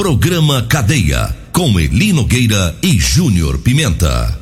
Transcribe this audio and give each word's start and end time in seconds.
Programa 0.00 0.62
Cadeia, 0.62 1.28
com 1.52 1.78
Eli 1.78 2.10
Nogueira 2.10 2.74
e 2.82 2.98
Júnior 2.98 3.58
Pimenta. 3.58 4.34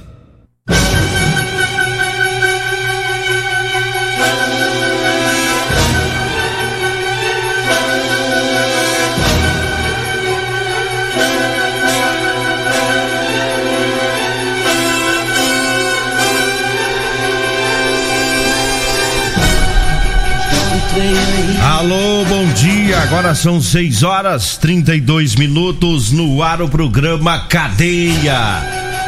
Agora 23.09 23.34
são 23.34 23.59
6 23.59 24.02
horas 24.02 24.59
32 24.59 25.34
minutos 25.34 26.12
no 26.12 26.42
ar 26.42 26.60
o 26.60 26.68
programa 26.68 27.38
Cadeia. 27.46 28.38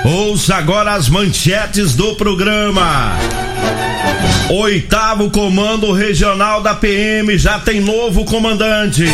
Ouça 0.02 0.56
agora 0.56 0.94
as 0.94 1.10
manchetes 1.10 1.94
do 1.94 2.16
programa. 2.16 3.12
Oitavo 4.48 5.28
Comando 5.28 5.92
Regional 5.92 6.62
da 6.62 6.74
PM 6.74 7.36
já 7.36 7.58
tem 7.58 7.78
novo 7.78 8.24
comandante. 8.24 9.04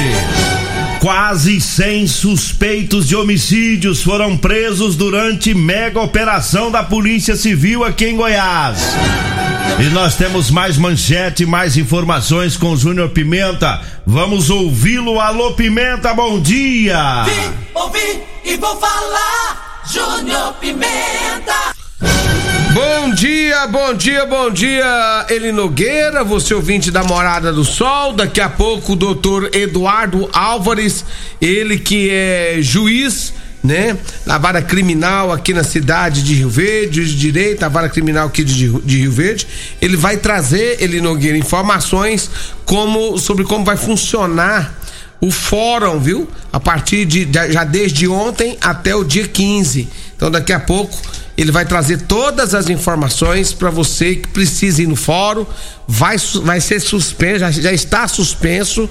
Quase 1.07 1.61
100 1.61 2.09
suspeitos 2.09 3.07
de 3.07 3.15
homicídios 3.15 4.03
foram 4.03 4.37
presos 4.37 4.97
durante 4.97 5.55
mega 5.55 6.01
operação 6.01 6.69
da 6.69 6.83
Polícia 6.83 7.37
Civil 7.37 7.85
aqui 7.85 8.07
em 8.07 8.17
Goiás. 8.17 8.81
E 9.79 9.85
nós 9.91 10.17
temos 10.17 10.51
mais 10.51 10.77
manchete, 10.77 11.47
mais 11.47 11.77
informações 11.77 12.57
com 12.57 12.73
o 12.73 12.77
Júnior 12.77 13.11
Pimenta. 13.11 13.81
Vamos 14.05 14.51
ouvi-lo. 14.51 15.21
Alô, 15.21 15.53
Pimenta, 15.53 16.13
bom 16.13 16.41
dia! 16.41 17.23
Vim, 17.23 17.53
ouvi 17.73 18.21
e 18.45 18.57
vou 18.57 18.77
falar. 18.77 19.85
Júnior 19.89 20.55
Pimenta. 20.55 21.73
Bom 22.77 23.15
dia, 23.15 23.67
bom 23.69 23.95
dia, 23.95 24.27
bom 24.27 24.51
dia, 24.51 25.27
Eli 25.31 25.51
Nogueira, 25.51 26.23
você 26.23 26.53
ouvinte 26.53 26.91
da 26.91 27.03
Morada 27.03 27.51
do 27.51 27.65
Sol. 27.65 28.13
Daqui 28.13 28.39
a 28.39 28.51
pouco 28.51 28.93
o 28.93 28.97
doutor 28.97 29.49
Eduardo 29.55 30.29
Álvares, 30.31 31.03
ele 31.41 31.79
que 31.79 32.11
é 32.11 32.59
juiz, 32.61 33.33
né? 33.65 33.97
Na 34.27 34.37
vara 34.37 34.61
criminal 34.61 35.33
aqui 35.33 35.55
na 35.55 35.65
cidade 35.65 36.23
de 36.23 36.35
Rio 36.35 36.51
Verde, 36.51 37.07
de 37.07 37.17
direito, 37.17 37.63
a 37.63 37.69
vara 37.71 37.89
criminal 37.89 38.27
aqui 38.27 38.45
de, 38.45 38.69
de 38.69 38.99
Rio 38.99 39.13
Verde. 39.13 39.49
Ele 39.81 39.97
vai 39.97 40.19
trazer, 40.19 40.77
Eli 40.79 41.01
Nogueira, 41.01 41.39
informações 41.39 42.31
como, 42.67 43.17
sobre 43.17 43.45
como 43.45 43.65
vai 43.65 43.79
funcionar 43.79 44.79
o 45.19 45.31
fórum, 45.31 45.99
viu? 45.99 46.29
A 46.53 46.61
partir 46.61 47.07
de 47.07 47.27
já 47.51 47.65
desde 47.65 48.07
ontem 48.07 48.59
até 48.61 48.95
o 48.95 49.03
dia 49.03 49.27
15. 49.27 49.89
Então 50.15 50.31
daqui 50.31 50.53
a 50.53 50.61
pouco 50.61 50.95
ele 51.37 51.53
vai 51.53 51.67
trazer 51.67 52.03
todas 52.03 52.55
as 52.55 52.71
informações 52.71 53.53
para 53.53 53.69
você 53.69 54.17
que 54.17 54.29
precisa 54.29 54.83
ir 54.83 54.87
no 54.87 54.97
fórum. 54.97 55.45
Vai, 55.87 56.17
vai 56.43 56.61
ser 56.61 56.81
suspenso, 56.81 57.41
já, 57.41 57.51
já 57.51 57.73
está 57.73 58.09
suspenso 58.09 58.89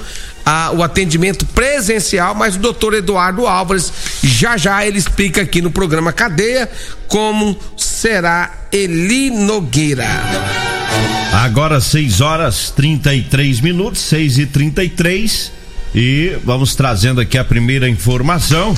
o 0.75 0.83
atendimento 0.83 1.45
presencial, 1.47 2.35
mas 2.35 2.55
o 2.55 2.59
doutor 2.59 2.93
Eduardo 2.93 3.47
Álvares 3.47 3.91
já 4.23 4.55
já 4.57 4.85
ele 4.85 4.99
explica 4.99 5.41
aqui 5.41 5.61
no 5.61 5.71
programa 5.71 6.13
Cadeia 6.13 6.69
como 7.07 7.57
será 7.75 8.67
Eli 8.71 9.31
Nogueira. 9.31 10.07
Agora 11.33 11.81
6 11.81 12.21
horas 12.21 12.69
33 12.69 13.59
minutos, 13.59 14.01
6 14.01 14.37
e 14.37 14.45
33 14.45 15.51
e 15.95 16.37
vamos 16.43 16.75
trazendo 16.75 17.19
aqui 17.19 17.37
a 17.37 17.43
primeira 17.43 17.89
informação, 17.89 18.75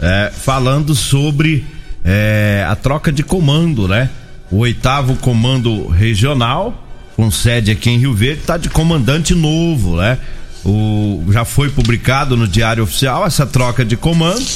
é, 0.00 0.30
falando 0.36 0.94
sobre 0.94 1.64
é, 2.06 2.64
a 2.68 2.76
troca 2.76 3.10
de 3.10 3.24
comando, 3.24 3.88
né? 3.88 4.08
O 4.48 4.58
oitavo 4.58 5.16
comando 5.16 5.88
regional, 5.88 6.86
com 7.16 7.28
sede 7.32 7.72
aqui 7.72 7.90
em 7.90 7.98
Rio 7.98 8.14
Verde, 8.14 8.42
está 8.42 8.56
de 8.56 8.70
comandante 8.70 9.34
novo, 9.34 9.96
né? 9.96 10.16
O, 10.64 11.24
já 11.30 11.44
foi 11.44 11.68
publicado 11.68 12.36
no 12.36 12.46
Diário 12.46 12.84
Oficial 12.84 13.26
essa 13.26 13.44
troca 13.44 13.84
de 13.84 13.96
comando 13.96 14.46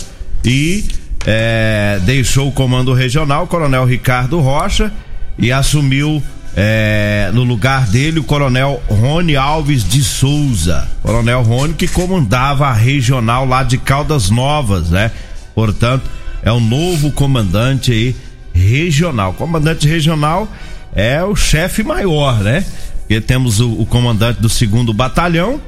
e 0.44 0.84
é, 1.26 2.00
deixou 2.04 2.48
o 2.48 2.52
comando 2.52 2.92
regional 2.92 3.44
o 3.44 3.46
Coronel 3.46 3.84
Ricardo 3.84 4.40
Rocha 4.40 4.92
e 5.38 5.52
assumiu 5.52 6.22
é, 6.56 7.30
no 7.32 7.44
lugar 7.44 7.86
dele 7.86 8.20
o 8.20 8.24
Coronel 8.24 8.82
Rony 8.88 9.36
Alves 9.36 9.84
de 9.84 10.02
Souza. 10.02 10.88
Coronel 11.02 11.42
Rony 11.42 11.74
que 11.74 11.88
comandava 11.88 12.68
a 12.68 12.72
regional 12.72 13.44
lá 13.44 13.62
de 13.62 13.76
Caldas 13.78 14.30
Novas, 14.30 14.90
né? 14.90 15.10
Portanto, 15.54 16.08
é 16.42 16.50
o 16.50 16.60
novo 16.60 17.10
comandante 17.12 17.92
aí 17.92 18.16
regional. 18.52 19.32
Comandante 19.34 19.86
regional 19.86 20.48
é 20.94 21.22
o 21.22 21.36
chefe 21.36 21.82
maior, 21.82 22.38
né? 22.40 22.64
Porque 23.00 23.20
temos 23.20 23.60
o, 23.60 23.72
o 23.72 23.86
comandante 23.86 24.40
do 24.40 24.48
segundo 24.48 24.92
batalhão 24.92 25.60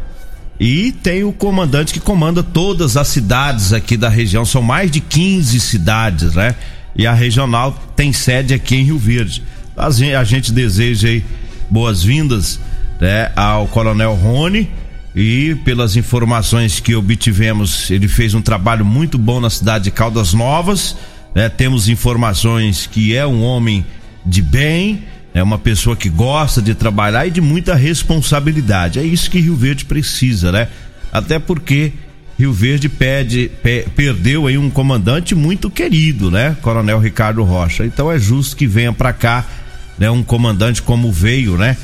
e 0.59 0.93
tem 0.93 1.25
o 1.25 1.33
comandante 1.33 1.93
que 1.93 2.01
comanda 2.01 2.43
todas 2.43 2.97
as 2.97 3.09
cidades 3.09 3.73
aqui 3.73 3.97
da 3.97 4.09
região. 4.09 4.45
São 4.45 4.63
mais 4.63 4.91
de 4.91 5.01
15 5.01 5.59
cidades, 5.61 6.35
né? 6.35 6.55
E 6.95 7.07
a 7.07 7.13
regional 7.13 7.73
tem 7.97 8.13
sede 8.13 8.55
aqui 8.55 8.77
em 8.77 8.85
Rio 8.85 8.99
Verde. 8.99 9.43
A 9.77 9.91
gente, 9.91 10.15
a 10.15 10.25
gente 10.25 10.53
deseja 10.53 11.09
aí 11.09 11.25
boas-vindas 11.71 12.61
né, 13.01 13.33
ao 13.35 13.67
Coronel 13.67 14.15
Rony. 14.15 14.71
E 15.15 15.55
pelas 15.65 15.95
informações 15.97 16.81
que 16.81 16.95
obtivemos, 16.95 17.91
ele 17.91 18.09
fez 18.09 18.33
um 18.35 18.41
trabalho 18.41 18.85
muito 18.85 19.19
bom 19.19 19.41
na 19.41 19.51
cidade 19.51 19.85
de 19.85 19.91
Caldas 19.91 20.33
Novas. 20.33 20.97
né? 21.35 21.49
Temos 21.49 21.89
informações 21.89 22.87
que 22.87 23.15
é 23.15 23.27
um 23.27 23.43
homem 23.43 23.85
de 24.25 24.41
bem, 24.41 25.05
é 25.35 25.43
uma 25.43 25.59
pessoa 25.59 25.95
que 25.97 26.09
gosta 26.09 26.63
de 26.63 26.75
trabalhar 26.75 27.27
e 27.27 27.31
de 27.31 27.41
muita 27.41 27.75
responsabilidade. 27.75 28.99
É 28.99 29.03
isso 29.03 29.31
que 29.31 29.39
Rio 29.41 29.57
Verde 29.57 29.85
precisa, 29.85 30.51
né? 30.53 30.69
Até 31.13 31.39
porque 31.39 31.93
Rio 32.39 32.53
Verde 32.53 32.89
pede, 32.89 33.51
pe- 33.63 33.87
perdeu 33.95 34.47
aí 34.47 34.57
um 34.57 34.71
comandante 34.71 35.35
muito 35.35 35.69
querido, 35.71 36.31
né? 36.31 36.57
Coronel 36.63 36.99
Ricardo 36.99 37.43
Rocha. 37.43 37.85
Então 37.85 38.11
é 38.11 38.19
justo 38.19 38.57
que 38.57 38.67
venha 38.67 38.93
para 38.93 39.13
cá, 39.13 39.45
né? 39.99 40.11
Um 40.11 40.23
comandante 40.23 40.81
como 40.81 41.13
veio, 41.13 41.57
né? 41.59 41.77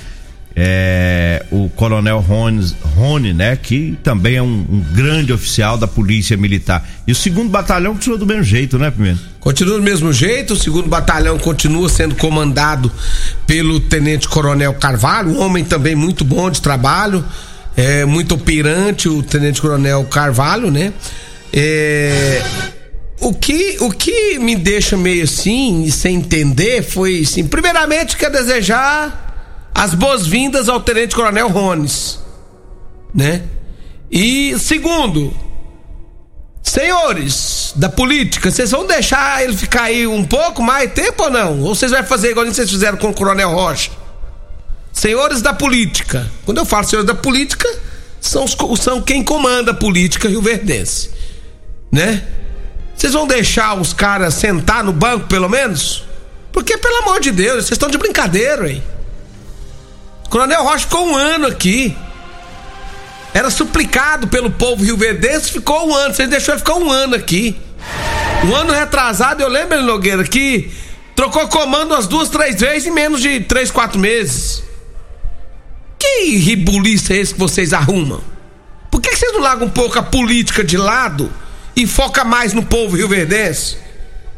É, 0.56 1.44
o 1.52 1.68
Coronel 1.68 2.18
Rony, 2.18 2.74
Rony, 2.96 3.32
né? 3.32 3.56
Que 3.56 3.96
também 4.02 4.36
é 4.36 4.42
um, 4.42 4.46
um 4.46 4.84
grande 4.92 5.32
oficial 5.32 5.78
da 5.78 5.86
Polícia 5.86 6.36
Militar. 6.36 6.88
E 7.06 7.12
o 7.12 7.14
segundo 7.14 7.48
batalhão 7.48 7.94
continua 7.94 8.18
do 8.18 8.26
mesmo 8.26 8.42
jeito, 8.42 8.78
né, 8.78 8.90
Pimenta? 8.90 9.20
Continua 9.40 9.76
do 9.76 9.82
mesmo 9.82 10.12
jeito, 10.12 10.54
o 10.54 10.56
segundo 10.56 10.88
batalhão 10.88 11.38
continua 11.38 11.88
sendo 11.88 12.16
comandado 12.16 12.90
pelo 13.46 13.78
Tenente 13.78 14.28
Coronel 14.28 14.74
Carvalho, 14.74 15.30
um 15.30 15.40
homem 15.40 15.64
também 15.64 15.94
muito 15.94 16.24
bom 16.24 16.50
de 16.50 16.60
trabalho, 16.60 17.24
é, 17.76 18.04
muito 18.04 18.34
operante, 18.34 19.08
o 19.08 19.22
Tenente 19.22 19.62
Coronel 19.62 20.04
Carvalho, 20.04 20.70
né? 20.70 20.92
É, 21.52 22.42
o, 23.20 23.32
que, 23.32 23.76
o 23.80 23.90
que 23.90 24.38
me 24.38 24.56
deixa 24.56 24.96
meio 24.96 25.24
assim, 25.24 25.88
sem 25.90 26.16
entender, 26.16 26.82
foi 26.82 27.20
assim: 27.20 27.46
primeiramente, 27.46 28.16
quer 28.16 28.30
desejar 28.30 29.27
as 29.78 29.94
boas-vindas 29.94 30.69
ao 30.69 30.80
Tenente 30.80 31.14
Coronel 31.14 31.48
Rones, 31.48 32.19
né? 33.14 33.44
E 34.10 34.58
segundo, 34.58 35.32
Senhores 36.60 37.72
da 37.76 37.88
política, 37.88 38.50
vocês 38.50 38.72
vão 38.72 38.86
deixar 38.86 39.42
ele 39.42 39.56
ficar 39.56 39.84
aí 39.84 40.04
um 40.04 40.25
pouco 40.25 40.62
mais 40.62 40.92
tempo 40.92 41.22
ou 41.22 41.30
não? 41.30 41.60
Ou 41.60 41.76
vocês 41.76 41.92
vão 41.92 42.02
fazer 42.02 42.32
igual 42.32 42.44
vocês 42.44 42.69
fizeram 42.69 42.98
com 42.98 43.08
o 43.08 43.14
Coronel 43.14 43.52
Rocha? 43.52 43.92
Senhores 44.92 45.40
da 45.40 45.54
política. 45.54 46.28
Quando 46.44 46.58
eu 46.58 46.66
falo 46.66 46.84
senhores 46.84 47.06
da 47.06 47.14
política, 47.14 47.69
são, 48.20 48.44
os, 48.44 48.56
são 48.80 49.00
quem 49.00 49.22
comanda 49.22 49.70
a 49.70 49.75
política 49.75 50.28
rio-verdense. 50.28 51.10
Né? 51.90 52.26
Vocês 52.96 53.12
vão 53.12 53.28
deixar 53.28 53.80
os 53.80 53.92
caras 53.92 54.34
sentar 54.34 54.82
no 54.82 54.92
banco, 54.92 55.28
pelo 55.28 55.48
menos? 55.48 56.04
Porque, 56.52 56.76
pelo 56.76 56.96
amor 56.96 57.20
de 57.20 57.30
Deus, 57.30 57.66
vocês 57.66 57.72
estão 57.72 57.88
de 57.88 57.96
brincadeira, 57.96 58.70
hein? 58.70 58.82
Coronel 60.28 60.62
Rocha 60.62 60.80
ficou 60.80 61.06
um 61.06 61.16
ano 61.16 61.46
aqui. 61.46 61.96
Era 63.32 63.50
suplicado 63.50 64.28
pelo 64.28 64.50
povo 64.50 64.82
rio-verdense, 64.82 65.50
ficou 65.50 65.88
um 65.88 65.94
ano. 65.94 66.14
Vocês 66.14 66.28
deixou 66.28 66.54
ele 66.54 66.60
ficar 66.60 66.75
um 66.75 66.90
ano 66.90 67.14
aqui. 67.14 67.56
Um 68.44 68.54
ano 68.54 68.72
retrasado, 68.72 69.42
eu 69.42 69.48
lembro, 69.48 69.82
Nogueira, 69.82 70.25
que 70.25 70.70
trocou 71.14 71.48
comando 71.48 71.92
umas 71.92 72.06
duas, 72.06 72.28
três 72.28 72.60
vezes 72.60 72.86
em 72.86 72.90
menos 72.90 73.20
de 73.20 73.40
três, 73.40 73.70
quatro 73.70 73.98
meses. 73.98 74.62
Que 75.98 76.36
ribuliça 76.36 77.12
é 77.12 77.16
esse 77.16 77.34
que 77.34 77.40
vocês 77.40 77.72
arrumam? 77.72 78.22
Por 78.90 79.00
que 79.00 79.14
vocês 79.14 79.32
não 79.32 79.40
largam 79.40 79.66
um 79.66 79.70
pouco 79.70 79.98
a 79.98 80.02
política 80.02 80.62
de 80.62 80.76
lado 80.76 81.32
e 81.75 81.86
foca 81.86 82.25
mais 82.25 82.52
no 82.52 82.64
povo 82.64 82.96
rio-verdense? 82.96 83.76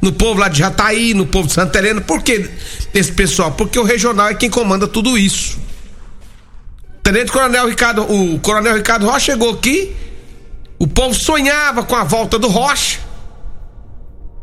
No 0.00 0.12
povo 0.12 0.40
lá 0.40 0.48
de 0.48 0.60
Jataí, 0.60 1.12
no 1.12 1.26
povo 1.26 1.46
de 1.46 1.52
Santa 1.52 1.78
Helena? 1.78 2.00
Por 2.00 2.22
que 2.22 2.48
esse 2.94 3.12
pessoal? 3.12 3.52
Porque 3.52 3.78
o 3.78 3.84
regional 3.84 4.28
é 4.28 4.34
quem 4.34 4.48
comanda 4.48 4.88
tudo 4.88 5.18
isso. 5.18 5.59
Tenente 7.10 7.32
Coronel 7.32 7.66
Ricardo, 7.66 8.02
o 8.02 8.38
Coronel 8.38 8.76
Ricardo 8.76 9.04
Rocha 9.04 9.32
chegou 9.32 9.50
aqui, 9.50 9.96
o 10.78 10.86
povo 10.86 11.12
sonhava 11.12 11.82
com 11.82 11.96
a 11.96 12.04
volta 12.04 12.38
do 12.38 12.46
Rocha. 12.46 13.00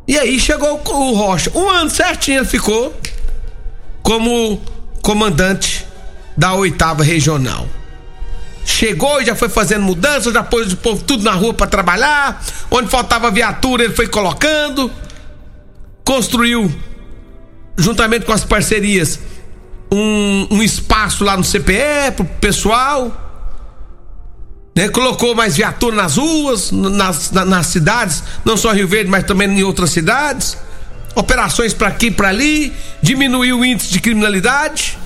E 0.05 0.19
aí 0.19 0.37
chegou 0.37 0.81
o 0.85 1.13
Rocha. 1.13 1.49
Um 1.55 1.69
ano 1.69 1.89
certinho 1.89 2.39
ele 2.39 2.45
ficou 2.45 2.93
como 4.03 4.61
comandante 5.01 5.85
da 6.35 6.55
oitava 6.55 7.05
regional. 7.05 7.69
Chegou 8.65 9.21
e 9.21 9.25
já 9.25 9.33
foi 9.33 9.47
fazendo 9.47 9.83
mudanças, 9.83 10.33
já 10.33 10.43
pôs 10.43 10.73
o 10.73 10.75
povo 10.75 11.01
tudo 11.05 11.23
na 11.23 11.31
rua 11.31 11.53
para 11.53 11.67
trabalhar. 11.67 12.43
Onde 12.69 12.89
faltava 12.89 13.31
viatura, 13.31 13.85
ele 13.85 13.93
foi 13.93 14.07
colocando. 14.07 14.91
Construiu, 16.03 16.69
juntamente 17.77 18.25
com 18.25 18.33
as 18.33 18.43
parcerias, 18.43 19.21
um, 19.91 20.47
um 20.51 20.63
espaço 20.63 21.23
lá 21.23 21.37
no 21.37 21.43
CPE 21.43 22.11
pro 22.15 22.25
pessoal. 22.25 23.25
Né? 24.75 24.89
Colocou 24.89 25.33
mais 25.33 25.55
viatura 25.55 25.95
nas 25.95 26.17
ruas, 26.17 26.71
nas, 26.71 27.31
nas, 27.31 27.47
nas 27.47 27.67
cidades, 27.67 28.23
não 28.45 28.55
só 28.55 28.71
Rio 28.71 28.87
Verde, 28.87 29.09
mas 29.09 29.23
também 29.23 29.49
em 29.49 29.63
outras 29.63 29.89
cidades. 29.89 30.57
Operações 31.15 31.73
para 31.73 31.87
aqui 31.87 32.11
para 32.11 32.29
ali, 32.29 32.71
diminuiu 33.01 33.59
o 33.59 33.65
índice 33.65 33.89
de 33.89 33.99
criminalidade. 33.99 34.97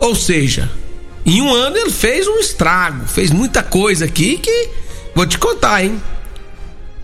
Ou 0.00 0.14
seja, 0.14 0.70
em 1.24 1.40
um 1.40 1.52
ano 1.54 1.76
ele 1.76 1.90
fez 1.90 2.28
um 2.28 2.38
estrago, 2.38 3.06
fez 3.06 3.30
muita 3.30 3.62
coisa 3.62 4.04
aqui 4.04 4.38
que 4.38 4.68
vou 5.14 5.26
te 5.26 5.38
contar, 5.38 5.82
hein? 5.82 6.00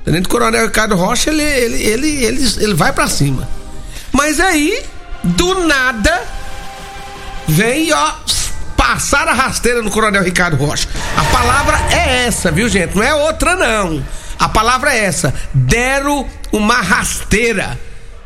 Tenente 0.04 0.28
Coronel 0.28 0.66
Ricardo 0.66 0.94
Rocha, 0.94 1.30
ele, 1.30 1.42
ele, 1.42 1.82
ele, 1.82 2.24
ele, 2.24 2.54
ele 2.58 2.74
vai 2.74 2.92
para 2.92 3.08
cima. 3.08 3.48
Mas 4.12 4.38
aí, 4.38 4.84
do 5.24 5.66
nada, 5.66 6.22
vem, 7.48 7.92
ó, 7.92 8.12
passar 8.76 9.26
a 9.28 9.32
rasteira 9.32 9.82
no 9.82 9.90
Coronel 9.90 10.22
Ricardo 10.22 10.56
Rocha. 10.56 10.88
A 11.16 11.24
palavra 11.24 11.78
é 11.90 12.26
essa, 12.26 12.50
viu, 12.50 12.68
gente? 12.68 12.94
Não 12.94 13.02
é 13.02 13.14
outra, 13.14 13.56
não. 13.56 14.04
A 14.38 14.48
palavra 14.48 14.94
é 14.94 15.04
essa. 15.04 15.32
Deram 15.52 16.26
uma 16.52 16.76
rasteira 16.76 17.78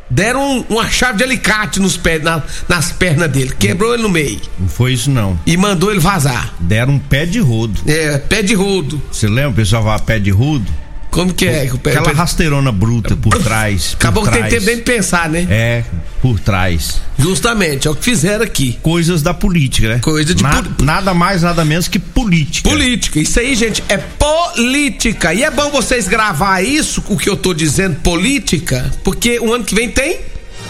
deram 0.09 0.65
uma 0.69 0.89
chave 0.89 1.19
de 1.19 1.23
alicate 1.23 1.79
nos 1.79 1.95
pés, 1.95 2.23
na, 2.23 2.41
nas 2.67 2.91
pernas 2.91 3.29
dele, 3.29 3.53
quebrou 3.57 3.93
ele 3.93 4.03
no 4.03 4.09
meio. 4.09 4.41
Não 4.57 4.67
foi 4.67 4.93
isso 4.93 5.09
não. 5.09 5.39
E 5.45 5.55
mandou 5.55 5.91
ele 5.91 5.99
vazar. 5.99 6.53
Deram 6.59 6.93
um 6.93 6.99
pé 6.99 7.25
de 7.25 7.39
rodo. 7.39 7.79
É, 7.85 8.17
pé 8.17 8.41
de 8.41 8.55
rodo. 8.55 9.01
Você 9.11 9.27
lembra 9.27 9.51
o 9.51 9.53
pessoal 9.53 9.83
falar 9.83 9.99
pé 9.99 10.17
de 10.17 10.31
rodo? 10.31 10.65
Como 11.11 11.33
que 11.33 11.45
é? 11.45 11.63
Aquela 11.63 12.11
rasteirona 12.13 12.71
bruta 12.71 13.15
por 13.15 13.37
trás. 13.41 13.95
Acabou 13.95 14.23
por 14.23 14.31
que 14.31 14.39
tem 14.39 14.49
tempo 14.49 14.77
de 14.77 14.81
pensar, 14.83 15.27
né? 15.27 15.47
É, 15.49 15.83
por 16.21 16.39
trás. 16.39 17.01
Justamente, 17.17 17.87
é 17.87 17.91
o 17.91 17.95
que 17.95 18.03
fizeram 18.03 18.43
aqui. 18.43 18.77
Coisas 18.81 19.21
da 19.21 19.33
política, 19.33 19.95
né? 19.95 19.99
Coisa 19.99 20.35
de 20.35 20.43
Na, 20.43 20.63
Nada 20.81 21.13
mais, 21.13 21.41
nada 21.41 21.65
menos 21.65 21.87
que 21.87 21.97
política. 21.97 22.69
Política. 22.69 23.19
Isso 23.19 23.39
aí, 23.39 23.55
gente, 23.55 23.83
é 23.89 23.97
política. 23.97 25.33
E 25.33 25.43
é 25.43 25.49
bom 25.49 25.71
vocês 25.71 26.07
gravar 26.07 26.61
isso, 26.61 27.03
o 27.07 27.17
que 27.17 27.29
eu 27.29 27.35
tô 27.35 27.53
dizendo, 27.53 27.95
política, 28.01 28.91
porque 29.03 29.39
o 29.39 29.53
ano 29.53 29.63
que 29.63 29.73
vem 29.73 29.89
tem 29.89 30.19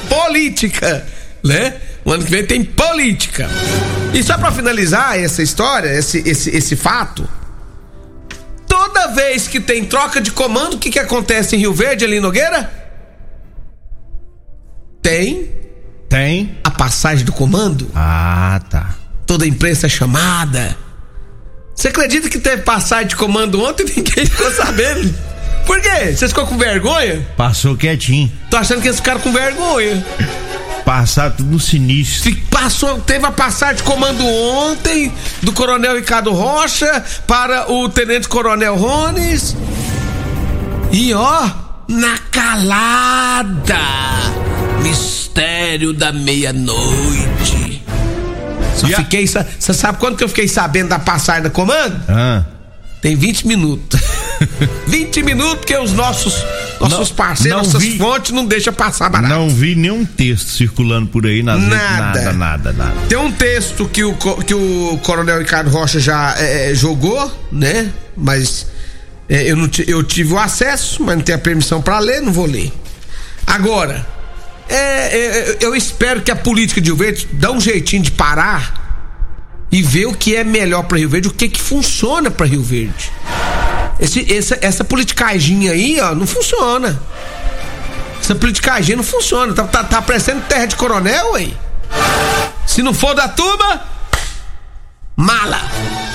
política, 0.08 1.06
né? 1.44 1.76
O 2.06 2.12
ano 2.12 2.24
que 2.24 2.32
vem 2.32 2.46
tem 2.46 2.64
política. 2.64 3.50
E 4.14 4.24
só 4.24 4.38
para 4.38 4.52
finalizar 4.52 5.20
essa 5.20 5.44
história, 5.44 5.90
esse, 5.90 6.20
esse, 6.26 6.50
esse 6.50 6.76
fato, 6.76 7.28
toda 8.80 9.08
vez 9.08 9.46
que 9.46 9.60
tem 9.60 9.84
troca 9.84 10.22
de 10.22 10.32
comando, 10.32 10.76
o 10.76 10.78
que, 10.78 10.90
que 10.90 11.00
acontece 11.00 11.54
em 11.54 11.60
Rio 11.60 11.74
Verde, 11.74 12.06
ali 12.06 12.16
em 12.16 12.22
Nogueira? 12.22 12.72
Tem. 15.02 15.52
Tem. 16.08 16.58
A 16.64 16.72
passagem 16.72 17.26
do 17.26 17.34
comando. 17.34 17.92
Ah, 17.94 18.62
tá. 18.70 18.96
Toda 19.26 19.44
a 19.44 19.48
imprensa 19.48 19.88
é 19.88 19.90
chamada. 19.90 20.78
Você 21.76 21.90
acredita 21.90 22.30
que 22.30 22.40
teve 22.40 22.62
passagem 22.62 23.08
de 23.08 23.18
comando 23.18 23.62
ontem 23.62 23.86
e 23.86 23.92
ninguém 24.00 24.26
ficou 24.26 24.50
sabendo? 24.52 25.14
Por 25.66 25.82
quê? 25.82 26.14
Vocês 26.16 26.32
ficou 26.32 26.48
com 26.48 26.58
vergonha? 26.58 27.28
Passou 27.36 27.76
quietinho. 27.76 28.32
Tô 28.50 28.56
achando 28.56 28.82
que 28.82 28.88
eles 28.88 28.98
ficaram 28.98 29.20
com 29.20 29.32
vergonha. 29.32 30.06
Passar 30.90 31.30
tudo 31.30 31.52
no 31.52 31.60
sinistro. 31.60 32.36
Passou, 32.50 33.00
teve 33.02 33.24
a 33.24 33.32
passagem 33.32 33.76
de 33.76 33.84
comando 33.84 34.26
ontem 34.26 35.14
do 35.40 35.54
Coronel 35.54 35.96
Ricardo 35.96 36.32
Rocha 36.32 37.06
para 37.28 37.72
o 37.72 37.88
Tenente 37.88 38.28
Coronel 38.28 38.76
Rones. 38.76 39.56
E 40.92 41.14
ó, 41.14 41.48
na 41.88 42.18
calada, 42.32 43.78
mistério 44.82 45.94
da 45.94 46.12
meia-noite. 46.12 47.84
Só 48.76 48.88
e 48.88 48.96
fiquei. 48.96 49.28
Você 49.28 49.74
sabe 49.76 50.00
quando 50.00 50.18
que 50.18 50.24
eu 50.24 50.30
fiquei 50.30 50.48
sabendo 50.48 50.90
da 50.90 50.98
passagem 50.98 51.44
da 51.44 51.52
comando? 51.52 52.04
Ah. 52.10 52.46
Tem 53.00 53.16
20 53.16 53.46
minutos. 53.46 54.02
20 54.88 55.22
minutos 55.22 55.66
que 55.66 55.78
os 55.78 55.94
nossos 55.94 56.34
nossos 56.80 57.10
não, 57.10 57.16
parceiros, 57.16 57.68
nossas 57.68 57.82
vi, 57.82 57.98
fontes 57.98 58.32
não 58.32 58.46
deixa 58.46 58.72
passar 58.72 59.10
barato. 59.10 59.34
Não 59.34 59.50
vi 59.50 59.76
nenhum 59.76 60.06
texto 60.06 60.50
circulando 60.50 61.08
por 61.08 61.26
aí 61.26 61.44
nas 61.44 61.62
nada. 61.62 62.22
nada, 62.22 62.34
nada, 62.34 62.74
nada. 62.74 62.94
Tem 63.08 63.18
um 63.18 63.32
texto 63.32 63.88
que 63.88 64.04
o, 64.04 64.14
que 64.16 64.54
o 64.54 65.00
Coronel 65.04 65.40
Ricardo 65.40 65.70
Rocha 65.70 66.00
já 66.00 66.36
é, 66.38 66.72
é 66.72 66.76
jogou, 66.76 67.32
né? 67.52 67.92
Mas 68.16 68.68
é, 69.28 69.52
eu, 69.52 69.56
não, 69.56 69.70
eu 69.88 70.04
tive 70.04 70.34
o 70.34 70.40
acesso, 70.40 71.04
mas 71.04 71.18
não 71.18 71.24
tenho 71.24 71.38
a 71.38 71.42
permissão 71.42 71.82
para 71.82 72.00
ler, 72.00 72.22
não 72.22 72.32
vou 72.32 72.46
ler. 72.46 72.72
Agora, 73.46 74.06
é, 74.68 74.76
é, 74.76 75.58
eu 75.62 75.76
espero 75.76 76.22
que 76.22 76.32
a 76.32 76.36
política 76.36 76.80
de 76.80 76.90
Rio 76.90 76.96
Verde 76.96 77.28
dá 77.34 77.52
um 77.52 77.60
jeitinho 77.60 78.04
de 78.04 78.12
parar 78.12 78.80
e 79.72 79.82
ver 79.82 80.08
o 80.08 80.14
que 80.14 80.36
é 80.36 80.44
melhor 80.44 80.84
para 80.84 80.98
Rio 80.98 81.10
Verde, 81.10 81.28
o 81.28 81.32
que 81.32 81.50
que 81.50 81.62
funciona 81.62 82.32
para 82.32 82.46
Rio 82.46 82.64
Verde. 82.64 83.12
Esse, 84.00 84.34
essa, 84.34 84.58
essa 84.62 84.84
aí, 85.72 86.00
ó, 86.00 86.16
não 86.16 86.26
funciona. 86.26 87.02
Essa 88.22 88.36
politicagem 88.36 88.96
não 88.96 89.04
funciona. 89.04 89.54
Tá, 89.54 89.64
tá, 89.64 89.84
tá 89.84 89.98
aparecendo 89.98 90.46
terra 90.48 90.66
de 90.66 90.76
coronel, 90.76 91.36
aí. 91.36 91.56
Se 92.66 92.82
não 92.82 92.94
for 92.94 93.14
da 93.14 93.28
turma, 93.28 93.82
mala. 95.16 95.60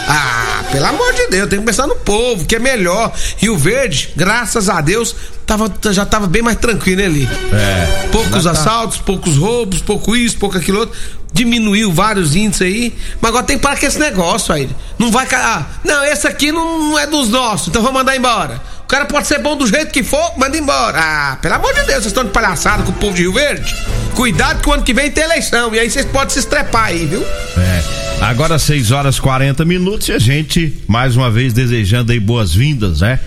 Ah, 0.08 0.64
pelo 0.70 0.86
amor 0.86 1.12
de 1.14 1.26
Deus, 1.28 1.48
tem 1.48 1.58
que 1.58 1.64
pensar 1.66 1.86
no 1.86 1.96
povo, 1.96 2.46
que 2.46 2.56
é 2.56 2.58
melhor. 2.58 3.12
Rio 3.36 3.56
Verde, 3.56 4.12
graças 4.16 4.68
a 4.68 4.80
Deus, 4.80 5.14
tava, 5.46 5.72
já 5.92 6.04
tava 6.04 6.26
bem 6.26 6.42
mais 6.42 6.56
tranquilo 6.56 7.02
ali. 7.02 7.28
É. 7.52 8.08
Poucos 8.10 8.46
assaltos, 8.46 8.98
tá... 8.98 9.04
poucos 9.04 9.36
roubos, 9.36 9.80
pouco 9.80 10.16
isso, 10.16 10.36
pouco 10.36 10.56
aquilo 10.56 10.80
outro. 10.80 10.98
Diminuiu 11.32 11.92
vários 11.92 12.36
índices 12.36 12.62
aí. 12.62 12.94
Mas 13.20 13.28
agora 13.28 13.44
tem 13.44 13.56
que 13.56 13.62
parar 13.62 13.78
com 13.78 13.86
esse 13.86 13.98
negócio 13.98 14.54
aí. 14.54 14.68
Não 14.98 15.10
vai. 15.10 15.26
Ah, 15.32 15.66
não, 15.84 16.04
esse 16.04 16.26
aqui 16.26 16.52
não, 16.52 16.90
não 16.90 16.98
é 16.98 17.06
dos 17.06 17.28
nossos, 17.28 17.68
então 17.68 17.82
vamos 17.82 17.98
mandar 17.98 18.16
embora. 18.16 18.60
O 18.84 18.86
cara 18.86 19.06
pode 19.06 19.26
ser 19.26 19.38
bom 19.38 19.56
do 19.56 19.66
jeito 19.66 19.90
que 19.90 20.02
for, 20.02 20.38
manda 20.38 20.56
embora. 20.56 20.98
Ah, 21.00 21.38
pelo 21.40 21.54
amor 21.54 21.72
de 21.74 21.80
Deus, 21.80 22.02
vocês 22.02 22.06
estão 22.06 22.24
de 22.24 22.30
palhaçada 22.30 22.82
com 22.82 22.90
o 22.90 22.94
povo 22.94 23.14
de 23.14 23.22
Rio 23.22 23.32
Verde? 23.32 23.74
Cuidado 24.14 24.60
que 24.60 24.68
o 24.68 24.72
ano 24.72 24.82
que 24.82 24.92
vem 24.92 25.10
tem 25.10 25.24
eleição. 25.24 25.74
E 25.74 25.78
aí 25.78 25.90
vocês 25.90 26.04
podem 26.04 26.30
se 26.30 26.38
estrepar 26.38 26.84
aí, 26.84 27.06
viu? 27.06 27.22
É. 27.22 27.82
Agora 28.20 28.58
6 28.58 28.90
horas 28.92 29.18
40 29.18 29.64
minutos 29.64 30.08
e 30.08 30.12
a 30.12 30.18
gente, 30.18 30.82
mais 30.86 31.16
uma 31.16 31.30
vez, 31.30 31.52
desejando 31.52 32.12
aí 32.12 32.20
boas-vindas, 32.20 33.00
né? 33.00 33.18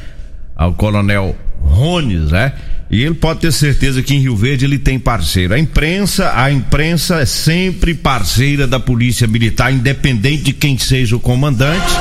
Ao 0.56 0.74
Coronel 0.74 1.36
Rones, 1.68 2.32
né? 2.32 2.54
E 2.90 3.04
ele 3.04 3.16
pode 3.16 3.42
ter 3.42 3.52
certeza 3.52 4.02
que 4.02 4.14
em 4.16 4.20
Rio 4.20 4.36
Verde 4.36 4.64
ele 4.64 4.80
tem 4.80 4.98
parceiro. 4.98 5.54
A 5.54 5.60
imprensa, 5.60 6.32
a 6.34 6.52
imprensa 6.52 7.18
é 7.18 7.26
sempre 7.26 7.94
parceira 7.94 8.66
da 8.66 8.80
Polícia 8.80 9.28
Militar, 9.28 9.74
independente 9.74 10.44
de 10.44 10.54
quem 10.54 10.78
seja 10.78 11.16
o 11.16 11.20
comandante. 11.20 11.94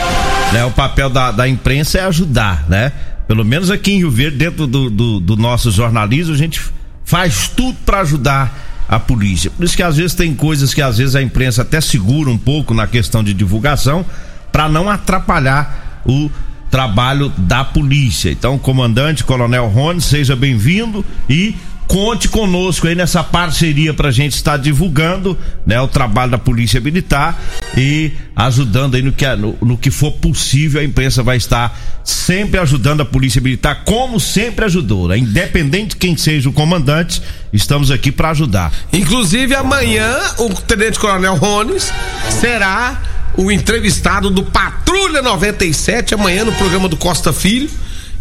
Né? 0.53 0.65
O 0.65 0.71
papel 0.71 1.11
da, 1.11 1.33
da 1.33 1.49
imprensa 1.49 1.99
é 1.99 2.05
ajudar, 2.05 2.69
né? 2.69 2.93
Pelo 3.27 3.45
menos 3.45 3.71
aqui 3.71 3.93
em 3.93 3.99
Rio 3.99 4.11
Verde, 4.11 4.37
dentro 4.37 4.69
do, 4.69 4.89
do, 4.89 5.19
do 5.19 5.37
nosso 5.37 5.73
jornalismo, 5.73 6.33
a 6.33 6.39
gente 6.39 6.61
faz 7.05 7.49
tudo 7.49 7.77
para 7.85 8.01
ajudar 8.01 8.85
a 8.89 9.01
polícia. 9.01 9.51
Por 9.51 9.65
isso 9.65 9.77
que 9.77 9.83
às 9.83 9.97
vezes 9.97 10.15
tem 10.15 10.33
coisas 10.35 10.73
que 10.73 10.81
às 10.81 10.99
vezes 10.99 11.17
a 11.17 11.23
imprensa 11.23 11.63
até 11.63 11.81
segura 11.81 12.31
um 12.31 12.39
pouco 12.39 12.73
na 12.73 12.87
questão 12.87 13.25
de 13.25 13.35
divulgação 13.35 14.07
para 14.53 14.69
não 14.69 14.89
atrapalhar 14.89 16.03
o 16.07 16.31
trabalho 16.77 17.33
da 17.39 17.65
polícia. 17.65 18.31
Então, 18.31 18.59
comandante, 18.59 19.25
Coronel 19.25 19.67
Rony, 19.67 19.99
seja 19.99 20.37
bem-vindo 20.37 21.03
e 21.27 21.55
conte 21.89 22.29
conosco 22.29 22.87
aí 22.87 22.95
nessa 22.95 23.25
parceria 23.25 23.95
para 23.95 24.09
a 24.09 24.13
gente 24.13 24.35
estar 24.35 24.59
divulgando 24.59 25.39
né, 25.65 25.81
o 25.81 25.89
trabalho 25.89 26.33
da 26.33 26.39
Polícia 26.39 26.79
Militar 26.79 27.41
e 27.75 28.13
ajudando 28.35 28.97
aí 28.97 29.01
no 29.01 29.11
que, 29.11 29.27
no, 29.37 29.57
no, 29.63 29.79
que 29.79 29.91
for 29.91 30.13
possível. 30.13 30.79
A 30.79 30.85
imprensa 30.85 31.23
vai 31.23 31.39
estar 31.39 31.75
sempre 32.05 32.61
ajudando 32.61 33.01
a 33.01 33.07
Polícia 33.07 33.41
Militar, 33.41 33.83
como 33.87 34.21
sempre 34.21 34.67
ajudou. 34.67 35.09
Né? 35.09 35.17
Independente 35.17 35.91
de 35.91 35.97
quem 35.97 36.15
seja 36.15 36.51
o 36.51 36.53
comandante, 36.53 37.23
estamos 37.55 37.91
aqui 37.91 38.13
para 38.13 38.33
ajudar. 38.33 38.71
Inclusive, 38.93 39.55
amanhã, 39.55 40.15
o 40.41 40.51
Tenente 40.51 40.99
Coronel 40.99 41.37
Rones 41.37 41.91
será 42.39 43.16
o 43.37 43.51
entrevistado 43.51 44.31
do 44.31 44.43
Patrulha 44.43 45.21
97, 45.23 46.15
amanhã 46.15 46.45
no 46.45 46.53
programa 46.53 46.89
do 46.89 46.97
Costa 46.97 47.33
Filho. 47.33 47.69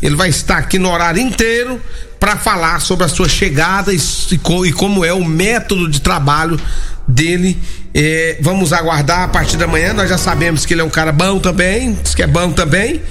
Ele 0.02 0.16
vai 0.16 0.30
estar 0.30 0.58
aqui 0.58 0.78
no 0.78 0.92
horário 0.92 1.22
inteiro 1.22 1.82
para 2.20 2.36
falar 2.36 2.82
sobre 2.82 3.06
a 3.06 3.08
sua 3.08 3.30
chegada 3.30 3.94
e, 3.94 4.00
e, 4.32 4.72
como 4.74 5.06
é 5.06 5.14
o 5.14 5.24
método 5.24 5.90
de 5.90 6.02
trabalho 6.02 6.60
dele. 7.08 7.58
É, 7.94 8.38
vamos 8.42 8.74
aguardar 8.74 9.24
a 9.24 9.28
partir 9.28 9.58
da 9.58 9.68
manhã. 9.68 9.94
Nós 9.94 10.10
já 10.10 10.18
sabemos 10.18 10.66
que 10.66 10.74
ele 10.74 10.82
é 10.82 10.84
um 10.84 10.90
cara 10.90 11.12
bom 11.12 11.40
também, 11.40 11.94
diz 11.94 12.14
que 12.14 12.22
é 12.22 12.28
bom 12.28 12.52
também. 12.52 13.02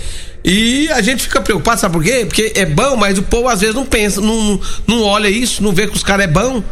E 0.45 0.91
a 0.91 1.01
gente 1.01 1.23
fica 1.23 1.41
preocupado, 1.41 1.81
sabe 1.81 1.95
por 1.95 2.05
quê? 2.05 2.27
Porque 2.27 2.53
é 2.55 2.67
bom, 2.67 2.97
mas 2.97 3.17
o 3.17 3.23
povo 3.23 3.49
às 3.49 3.63
vezes 3.63 3.75
não 3.75 3.87
pensa, 3.87 4.21
não, 4.21 4.61
não 4.87 5.03
olha 5.03 5.29
isso, 5.29 5.63
não 5.63 5.73
vê 5.73 5.87
que 5.87 5.97
os 5.97 6.03
caras 6.03 6.25
é 6.25 6.29
bom, 6.29 6.63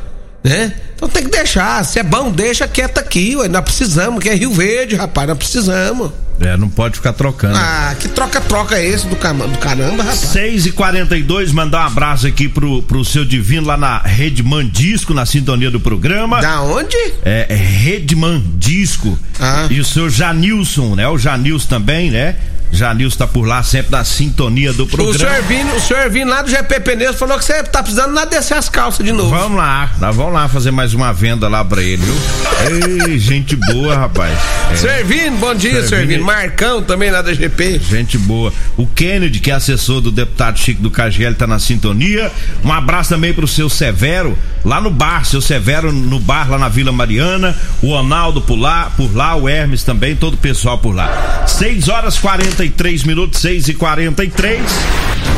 né? 0.44 0.74
Então 1.02 1.08
tem 1.08 1.24
que 1.24 1.30
deixar. 1.30 1.84
Se 1.84 1.98
é 1.98 2.02
bom, 2.04 2.30
deixa 2.30 2.68
quieto 2.68 2.98
aqui, 2.98 3.34
ué. 3.34 3.48
Nós 3.48 3.64
precisamos, 3.64 4.22
que 4.22 4.28
é 4.28 4.34
Rio 4.36 4.52
Verde, 4.52 4.94
rapaz, 4.94 5.26
nós 5.26 5.36
precisamos. 5.36 6.12
É, 6.40 6.56
não 6.56 6.68
pode 6.68 6.94
ficar 6.94 7.12
trocando. 7.12 7.56
Ah, 7.56 7.94
que 7.98 8.08
troca-troca 8.08 8.76
é 8.76 8.86
esse 8.86 9.06
do, 9.08 9.16
do 9.16 9.58
caramba, 9.58 10.04
rapaz? 10.04 10.18
6 10.18 10.66
e 10.66 10.72
42 10.72 11.50
mandar 11.50 11.82
um 11.82 11.86
abraço 11.86 12.26
aqui 12.28 12.48
pro, 12.48 12.82
pro 12.82 13.04
seu 13.04 13.24
divino 13.24 13.66
lá 13.66 13.76
na 13.76 13.98
Redman 13.98 14.68
Disco, 14.68 15.12
na 15.12 15.26
sintonia 15.26 15.72
do 15.72 15.80
programa. 15.80 16.40
Da 16.40 16.62
onde? 16.62 16.96
É, 17.24 17.46
é 17.48 17.54
Redman 17.54 18.40
Disco. 18.56 19.18
Ah. 19.40 19.66
E 19.70 19.80
o 19.80 19.84
seu 19.84 20.08
Janilson, 20.08 20.94
né? 20.94 21.08
O 21.08 21.18
Janilson 21.18 21.68
também, 21.68 22.12
né? 22.12 22.36
Janilson 22.72 23.18
tá 23.18 23.26
por 23.26 23.46
lá 23.46 23.62
sempre 23.62 23.92
na 23.92 24.02
sintonia 24.02 24.72
do 24.72 24.86
programa. 24.86 25.14
O 25.14 25.18
senhor 25.18 25.42
Vini, 25.42 25.72
o 25.72 25.80
senhor 25.80 26.10
Vini 26.10 26.24
lá 26.24 26.40
do 26.40 26.50
GP 26.50 26.80
Pneus 26.80 27.16
falou 27.16 27.38
que 27.38 27.44
você 27.44 27.62
tá 27.62 27.82
precisando 27.82 28.14
lá 28.14 28.24
descer 28.24 28.54
as 28.56 28.68
calças 28.68 29.04
de 29.04 29.12
novo. 29.12 29.28
Vamos 29.28 29.58
lá, 29.58 29.92
nós 30.00 30.16
vamos 30.16 30.32
lá 30.32 30.48
fazer 30.48 30.70
mais 30.70 30.91
uma 30.92 31.12
venda 31.12 31.48
lá 31.48 31.64
pra 31.64 31.82
ele, 31.82 32.02
viu? 32.02 33.08
Ei, 33.08 33.18
gente 33.18 33.56
boa, 33.56 33.96
rapaz. 33.96 34.38
É. 34.70 34.76
Senhor 34.76 35.04
Vini, 35.04 35.36
bom 35.38 35.54
dia, 35.54 35.86
senhor 35.86 36.06
Vini. 36.06 36.22
Marcão 36.22 36.82
também 36.82 37.10
lá 37.10 37.22
da 37.22 37.32
GP. 37.32 37.80
Gente 37.80 38.18
boa. 38.18 38.52
O 38.76 38.86
Kennedy, 38.86 39.40
que 39.40 39.50
é 39.50 39.54
assessor 39.54 40.00
do 40.00 40.10
deputado 40.10 40.58
Chico 40.58 40.82
do 40.82 40.90
KGL, 40.90 41.34
tá 41.34 41.46
na 41.46 41.58
sintonia. 41.58 42.30
Um 42.64 42.72
abraço 42.72 43.10
também 43.10 43.32
pro 43.32 43.48
seu 43.48 43.68
Severo, 43.68 44.38
lá 44.64 44.80
no 44.80 44.90
bar, 44.90 45.24
seu 45.24 45.40
Severo 45.40 45.92
no 45.92 46.20
bar 46.20 46.50
lá 46.50 46.58
na 46.58 46.68
Vila 46.68 46.92
Mariana. 46.92 47.56
O 47.80 47.88
Ronaldo 47.88 48.40
por 48.40 48.56
lá, 48.56 48.92
por 48.96 49.14
lá, 49.14 49.34
o 49.34 49.48
Hermes 49.48 49.82
também, 49.82 50.14
todo 50.14 50.34
o 50.34 50.38
pessoal 50.38 50.78
por 50.78 50.94
lá. 50.94 51.44
6 51.46 51.88
horas 51.88 52.18
40 52.18 52.42
43 52.42 53.04
minutos, 53.04 53.40
6 53.40 53.68
e 53.68 53.74
43 53.74 54.62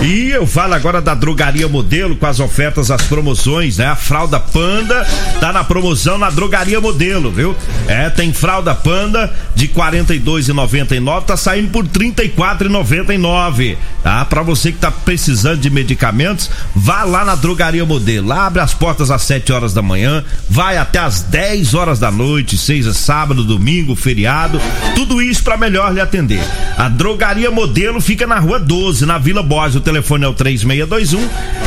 e 0.02 0.30
eu 0.30 0.46
falo 0.46 0.74
agora 0.74 1.00
da 1.00 1.14
Drogaria 1.14 1.68
Modelo 1.68 2.16
com 2.16 2.26
as 2.26 2.40
ofertas, 2.40 2.90
as 2.90 3.02
promoções, 3.02 3.78
né? 3.78 3.86
A 3.86 3.96
fralda 3.96 4.38
Panda 4.38 5.06
tá 5.44 5.52
na 5.52 5.62
promoção 5.62 6.16
na 6.16 6.30
Drogaria 6.30 6.80
Modelo, 6.80 7.30
viu? 7.30 7.54
É, 7.86 8.08
tem 8.08 8.32
fralda 8.32 8.74
Panda 8.74 9.30
de 9.54 9.68
42,99, 9.68 11.24
tá 11.24 11.36
saindo 11.36 11.68
por 11.68 11.86
34,99, 11.86 13.76
tá? 14.02 14.24
Para 14.24 14.40
você 14.42 14.72
que 14.72 14.78
tá 14.78 14.90
precisando 14.90 15.58
de 15.58 15.68
medicamentos, 15.68 16.50
vá 16.74 17.02
lá 17.02 17.26
na 17.26 17.34
Drogaria 17.34 17.84
Modelo. 17.84 18.32
Abre 18.32 18.62
as 18.62 18.72
portas 18.72 19.10
às 19.10 19.20
7 19.20 19.52
horas 19.52 19.74
da 19.74 19.82
manhã, 19.82 20.24
vai 20.48 20.78
até 20.78 20.98
às 20.98 21.20
10 21.20 21.74
horas 21.74 21.98
da 21.98 22.10
noite, 22.10 22.56
seja 22.56 22.94
sábado, 22.94 23.44
domingo, 23.44 23.94
feriado, 23.94 24.58
tudo 24.94 25.20
isso 25.20 25.44
para 25.44 25.58
melhor 25.58 25.92
lhe 25.92 26.00
atender. 26.00 26.42
A 26.78 26.88
Drogaria 26.88 27.50
Modelo 27.50 28.00
fica 28.00 28.26
na 28.26 28.38
Rua 28.38 28.58
12, 28.58 29.04
na 29.04 29.18
Vila 29.18 29.42
Borges. 29.42 29.76
O 29.76 29.80
telefone 29.82 30.24
é 30.24 30.28
o 30.28 30.32
3621 30.32 31.20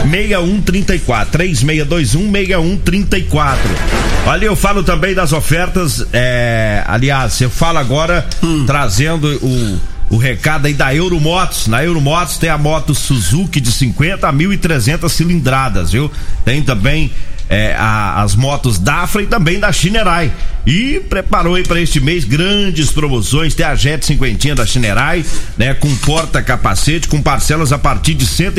6134. 0.10 1.32
3621 1.32 2.32
6134. 2.32 3.67
Olha, 4.26 4.46
eu 4.46 4.56
falo 4.56 4.84
também 4.84 5.14
das 5.14 5.32
ofertas. 5.32 6.06
É, 6.12 6.84
aliás, 6.86 7.40
eu 7.42 7.50
falo 7.50 7.78
agora 7.78 8.28
hum. 8.44 8.66
trazendo 8.66 9.28
o 9.42 9.98
o 10.10 10.18
recado 10.18 10.68
aí 10.68 10.74
da 10.74 10.94
Euromotos. 10.94 11.68
Na 11.68 11.84
Euromotos 11.84 12.38
tem 12.38 12.50
a 12.50 12.58
moto 12.58 12.96
Suzuki 12.96 13.60
de 13.60 13.72
50 13.72 14.28
a 14.28 14.34
1.300 14.34 15.10
cilindradas, 15.10 15.92
viu? 15.92 16.12
Tem 16.46 16.62
também 16.62 17.12
é, 17.50 17.74
a, 17.78 18.22
as 18.22 18.36
motos 18.36 18.78
Dafra 18.78 19.22
e 19.22 19.26
também 19.26 19.60
da 19.60 19.72
Chinerai. 19.72 20.32
E 20.66 21.00
preparou 21.10 21.56
aí 21.56 21.64
para 21.64 21.80
este 21.80 22.00
mês 22.00 22.26
grandes 22.26 22.92
promoções. 22.92 23.56
Tem 23.56 23.66
a 23.66 23.74
Jet 23.74 24.06
50 24.06 24.56
da 24.56 24.66
Chinerai, 24.66 25.26
né? 25.58 25.74
Com 25.74 25.94
porta-capacete, 25.98 27.08
com 27.08 27.22
parcelas 27.22 27.72
a 27.72 27.78
partir 27.78 28.14
de 28.14 28.26
R$ 28.26 28.54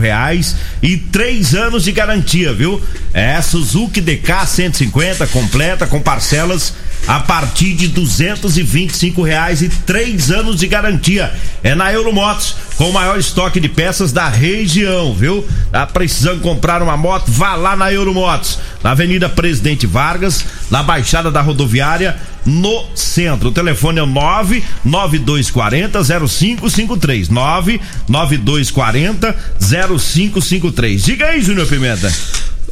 reais 0.00 0.56
e 0.82 0.96
três 0.96 1.54
anos 1.54 1.84
de 1.84 1.92
garantia, 1.92 2.54
viu? 2.54 2.80
É 3.12 3.42
Suzuki 3.42 4.00
DK 4.00 4.46
150 4.46 5.26
completa 5.26 5.86
com 5.86 6.00
parcelas 6.00 6.72
a 7.06 7.18
partir 7.18 7.74
de 7.74 7.88
duzentos 7.88 8.56
e 8.56 8.62
vinte 8.62 8.90
e 8.90 8.96
cinco 8.96 9.22
reais 9.22 9.62
e 9.62 9.68
três 9.68 10.30
anos 10.30 10.60
de 10.60 10.68
garantia. 10.68 11.32
É 11.62 11.74
na 11.74 11.92
Euromotos, 11.92 12.54
com 12.76 12.90
o 12.90 12.92
maior 12.92 13.18
estoque 13.18 13.58
de 13.58 13.68
peças 13.68 14.12
da 14.12 14.28
região, 14.28 15.14
viu? 15.14 15.44
Tá 15.72 15.86
precisando 15.86 16.40
comprar 16.40 16.82
uma 16.82 16.96
moto? 16.96 17.30
Vá 17.30 17.56
lá 17.56 17.74
na 17.74 17.92
Euromotos, 17.92 18.58
na 18.82 18.92
Avenida 18.92 19.28
Presidente 19.28 19.86
Vargas, 19.86 20.44
na 20.70 20.82
Baixada 20.82 21.30
da 21.30 21.40
Rodoviária, 21.40 22.16
no 22.44 22.84
centro. 22.94 23.48
O 23.48 23.52
telefone 23.52 23.98
é 23.98 24.02
o 24.02 24.06
99240 24.06 26.28
0553. 26.28 27.28
99240 27.28 29.36
0553. 29.58 31.02
Diga 31.02 31.26
aí, 31.26 31.42
Júnior 31.42 31.66
Pimenta. 31.66 32.12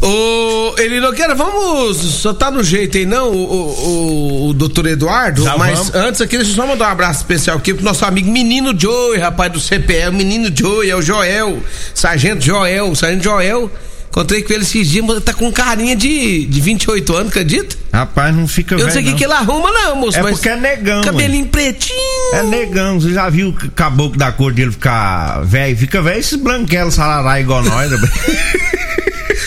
Ô, 0.00 0.74
Eli 0.78 1.00
Nogueira, 1.00 1.34
vamos. 1.34 1.96
Só 1.96 2.32
tá 2.32 2.50
no 2.50 2.62
jeito 2.62 2.96
aí, 2.96 3.04
não, 3.04 3.30
o, 3.32 3.36
o, 3.36 4.48
o 4.48 4.54
doutor 4.54 4.86
Eduardo? 4.86 5.42
Já 5.42 5.56
mas 5.56 5.78
vamos. 5.78 5.94
antes 5.94 6.20
aqui, 6.20 6.36
deixa 6.36 6.52
eu 6.52 6.56
só 6.56 6.66
mandar 6.66 6.88
um 6.88 6.92
abraço 6.92 7.20
especial 7.20 7.56
aqui 7.58 7.74
pro 7.74 7.84
nosso 7.84 8.04
amigo 8.04 8.30
Menino 8.30 8.78
Joey, 8.78 9.18
rapaz 9.18 9.52
do 9.52 9.60
CPE. 9.60 10.08
O 10.08 10.12
Menino 10.12 10.50
Joey, 10.54 10.90
é 10.90 10.96
o 10.96 11.02
Joel, 11.02 11.62
Sargento 11.94 12.44
Joel, 12.44 12.94
Sargento 12.94 13.24
Joel. 13.24 13.70
Encontrei 14.10 14.42
com 14.42 14.52
ele 14.52 14.62
esses 14.62 14.88
dias, 14.88 15.04
tá 15.22 15.32
com 15.32 15.52
carinha 15.52 15.94
de, 15.94 16.46
de 16.46 16.60
28 16.60 17.14
anos, 17.14 17.28
acredita? 17.28 17.76
Rapaz, 17.92 18.34
não 18.34 18.48
fica 18.48 18.74
Eu 18.74 18.84
não 18.84 18.90
sei 18.90 19.02
o 19.02 19.04
que, 19.04 19.14
que 19.14 19.24
ele 19.24 19.32
arruma, 19.32 19.70
não, 19.70 19.96
moço. 19.96 20.18
É 20.18 20.22
porque 20.22 20.48
é 20.48 20.56
negão. 20.56 21.02
Cabelinho 21.02 21.40
mano. 21.40 21.50
pretinho. 21.50 22.34
É 22.34 22.42
negão. 22.42 23.00
Você 23.00 23.12
já 23.12 23.28
viu 23.28 23.50
o 23.50 23.70
caboclo 23.70 24.18
da 24.18 24.32
cor 24.32 24.52
dele 24.52 24.72
ficar 24.72 25.40
velho? 25.44 25.76
Fica 25.76 26.02
velho 26.02 26.18
esses 26.18 26.38
branquelos 26.38 26.94
sarará 26.94 27.40
igual 27.40 27.62
nós. 27.62 27.90
Né? 27.90 27.98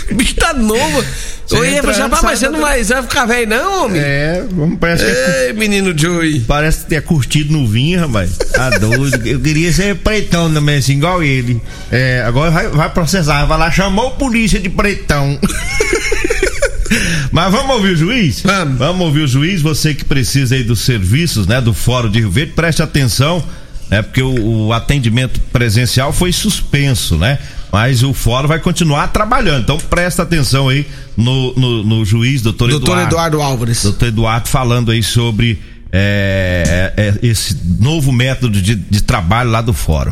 O 0.10 0.16
bicho 0.16 0.36
tá 0.36 0.54
novo. 0.54 1.06
Oi, 1.54 1.76
Eva, 1.76 1.94
já 1.94 2.08
mas 2.08 2.40
você 2.40 2.50
não 2.50 2.62
vai, 2.62 2.84
vai 2.84 3.02
ficar 3.02 3.26
velho, 3.26 3.50
não, 3.50 3.86
homem? 3.86 4.02
É, 4.02 4.46
parece 4.80 5.04
Ei, 5.04 5.12
que. 5.12 5.50
É, 5.50 5.54
menino 5.54 5.98
Joey. 5.98 6.42
Parece 6.42 6.86
ter 6.86 7.02
curtido 7.02 7.52
no 7.54 7.68
vinho, 7.68 8.00
rapaz. 8.00 8.38
Tá 8.38 8.70
doido. 8.80 9.28
Eu 9.28 9.40
queria 9.40 9.72
ser 9.72 9.96
pretão 9.98 10.52
também, 10.54 10.78
assim, 10.78 10.94
igual 10.94 11.24
ele. 11.24 11.62
É, 11.92 12.24
agora 12.26 12.52
vai, 12.52 12.68
vai 12.68 12.90
processar, 12.90 13.46
vai 13.46 13.58
lá, 13.58 13.72
chamou 13.72 14.08
a 14.08 14.12
polícia 14.12 14.60
de 14.60 14.70
pretão. 14.70 15.40
Mas 17.32 17.52
vamos 17.52 17.76
ouvir 17.76 17.94
o 17.94 17.96
juiz? 17.96 18.42
Vamos. 18.42 18.78
Vamos 18.78 19.06
ouvir 19.06 19.22
o 19.22 19.28
juiz, 19.28 19.62
você 19.62 19.94
que 19.94 20.04
precisa 20.04 20.56
aí 20.56 20.64
dos 20.64 20.82
serviços, 20.82 21.48
né, 21.48 21.62
do 21.62 21.74
Fórum 21.74 22.10
de 22.10 22.20
Rio 22.20 22.30
Verde, 22.30 22.52
preste 22.54 22.84
atenção, 22.84 23.42
né, 23.90 24.02
porque 24.02 24.22
o, 24.22 24.68
o 24.68 24.74
atendimento 24.74 25.40
presencial 25.54 26.12
foi 26.12 26.34
suspenso, 26.34 27.18
né? 27.18 27.40
Mas 27.72 28.04
o 28.04 28.14
fórum 28.14 28.48
vai 28.48 28.60
continuar 28.60 29.08
trabalhando. 29.08 29.64
Então 29.64 29.78
presta 29.78 30.24
atenção 30.24 30.70
aí 30.70 30.86
no, 31.16 31.54
no, 31.54 31.84
no 31.84 32.06
juiz, 32.06 32.42
doutor, 32.42 32.70
doutor 32.70 32.92
Eduardo. 32.92 33.08
Eduardo 33.08 33.42
Álvares. 33.42 33.84
Doutor 33.84 34.08
Eduardo 34.08 34.50
falando 34.50 34.92
aí 34.92 35.02
sobre 35.02 35.60
é, 35.92 36.94
é, 36.98 37.04
é, 37.04 37.28
esse 37.28 37.58
novo 37.80 38.12
método 38.12 38.62
de, 38.62 38.76
de 38.76 39.04
trabalho 39.04 39.50
lá 39.50 39.62
do 39.62 39.74
fórum. 39.74 40.12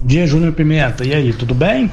Bom 0.00 0.06
dia, 0.06 0.26
Júnior 0.26 0.52
Pimenta. 0.52 1.04
E 1.04 1.14
aí, 1.14 1.32
tudo 1.32 1.54
bem? 1.54 1.90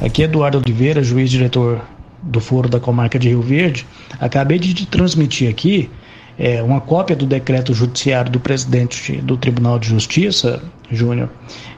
Aqui 0.00 0.22
é 0.22 0.24
Eduardo 0.26 0.58
Oliveira, 0.58 1.02
juiz 1.02 1.30
diretor 1.30 1.80
do 2.22 2.40
Foro 2.40 2.68
da 2.68 2.80
Comarca 2.80 3.18
de 3.18 3.28
Rio 3.28 3.42
Verde. 3.42 3.86
Acabei 4.20 4.58
de 4.58 4.86
transmitir 4.86 5.48
aqui 5.48 5.90
é, 6.38 6.62
uma 6.62 6.80
cópia 6.80 7.14
do 7.14 7.26
decreto 7.26 7.72
judiciário 7.72 8.30
do 8.30 8.40
presidente 8.40 9.16
do 9.16 9.36
Tribunal 9.36 9.78
de 9.78 9.88
Justiça, 9.88 10.62
Júnior, 10.90 11.30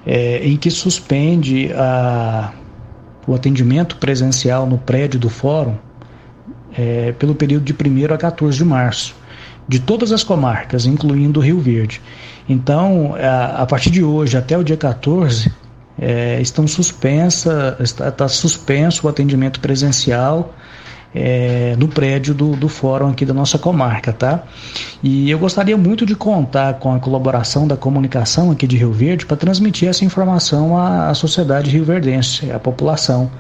é, 0.07 0.47
em 0.47 0.57
que 0.57 0.71
suspende 0.71 1.71
a, 1.75 2.53
o 3.27 3.35
atendimento 3.35 3.97
presencial 3.97 4.67
no 4.67 4.79
prédio 4.79 5.21
do 5.21 5.29
fórum 5.29 5.77
é, 6.77 7.13
pelo 7.13 7.35
período 7.35 7.65
de 7.65 7.73
1 7.73 8.15
a 8.15 8.19
14 8.19 8.57
de 8.57 8.65
março, 8.65 9.15
de 9.69 9.79
todas 9.79 10.13
as 10.13 10.23
comarcas, 10.23 10.87
incluindo 10.87 11.41
o 11.41 11.43
Rio 11.43 11.61
Verde. 11.61 12.01
Então, 12.49 13.15
a, 13.17 13.63
a 13.63 13.67
partir 13.67 13.91
de 13.91 14.03
hoje 14.03 14.37
até 14.37 14.57
o 14.57 14.63
dia 14.63 14.77
14, 14.77 15.53
é, 15.99 16.41
estão 16.41 16.67
suspensa, 16.67 17.77
está, 17.81 18.09
está 18.09 18.29
suspenso 18.29 19.07
o 19.07 19.11
atendimento 19.11 19.61
presencial 19.61 20.55
é, 21.16 21.75
no 21.78 21.88
prédio 21.88 22.35
do, 22.35 22.50
do 22.54 22.68
fórum 22.68 23.08
aqui 23.08 23.25
da 23.25 23.32
nossa 23.32 23.58
comarca, 23.58 24.12
tá? 24.12 24.42
E 25.02 25.30
eu 25.30 25.38
gostaria 25.38 25.76
muito 25.76 26.04
de 26.04 26.14
contar 26.14 26.75
com 26.75 26.94
a 26.94 26.99
colaboração 27.00 27.66
da 27.66 27.76
comunicação 27.76 28.50
aqui 28.50 28.66
de 28.66 28.76
Rio 28.76 28.92
Verde 28.92 29.25
para 29.25 29.37
transmitir 29.37 29.88
essa 29.88 30.04
informação 30.04 30.76
à, 30.76 31.08
à 31.08 31.14
sociedade 31.14 31.70
rioverdense, 31.70 32.50
à 32.50 32.58
população 32.58 33.30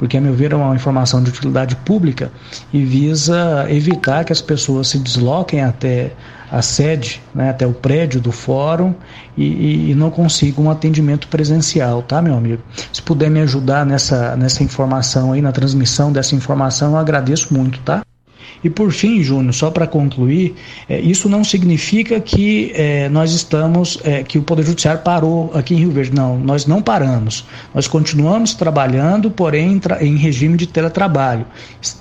porque, 0.00 0.16
a 0.16 0.20
meu 0.20 0.32
ver, 0.32 0.52
é 0.52 0.56
uma 0.56 0.74
informação 0.74 1.22
de 1.22 1.28
utilidade 1.28 1.76
pública 1.76 2.32
e 2.72 2.82
visa 2.82 3.66
evitar 3.68 4.24
que 4.24 4.32
as 4.32 4.40
pessoas 4.40 4.88
se 4.88 4.98
desloquem 4.98 5.60
até 5.60 6.12
a 6.50 6.62
sede, 6.62 7.20
né, 7.34 7.50
até 7.50 7.66
o 7.66 7.74
prédio 7.74 8.18
do 8.18 8.32
fórum 8.32 8.94
e, 9.36 9.90
e, 9.90 9.94
não 9.94 10.10
consigam 10.10 10.64
um 10.64 10.70
atendimento 10.70 11.28
presencial, 11.28 12.02
tá, 12.02 12.22
meu 12.22 12.34
amigo? 12.34 12.62
Se 12.90 13.02
puder 13.02 13.28
me 13.28 13.40
ajudar 13.42 13.84
nessa, 13.84 14.34
nessa 14.36 14.64
informação 14.64 15.34
aí, 15.34 15.42
na 15.42 15.52
transmissão 15.52 16.10
dessa 16.10 16.34
informação, 16.34 16.92
eu 16.92 16.96
agradeço 16.96 17.52
muito, 17.52 17.78
tá? 17.80 18.00
E 18.62 18.68
por 18.68 18.92
fim, 18.92 19.22
Júnior, 19.22 19.54
só 19.54 19.70
para 19.70 19.86
concluir, 19.86 20.54
é, 20.88 21.00
isso 21.00 21.28
não 21.28 21.42
significa 21.42 22.20
que 22.20 22.72
é, 22.74 23.08
nós 23.08 23.32
estamos, 23.32 23.98
é, 24.04 24.22
que 24.22 24.38
o 24.38 24.42
Poder 24.42 24.64
Judiciário 24.64 25.00
parou 25.02 25.50
aqui 25.54 25.74
em 25.74 25.78
Rio 25.78 25.90
Verde. 25.90 26.12
Não, 26.14 26.38
nós 26.38 26.66
não 26.66 26.82
paramos. 26.82 27.46
Nós 27.74 27.88
continuamos 27.88 28.54
trabalhando, 28.54 29.30
porém 29.30 29.80
em, 30.00 30.06
em 30.06 30.16
regime 30.16 30.56
de 30.56 30.66
teletrabalho. 30.66 31.46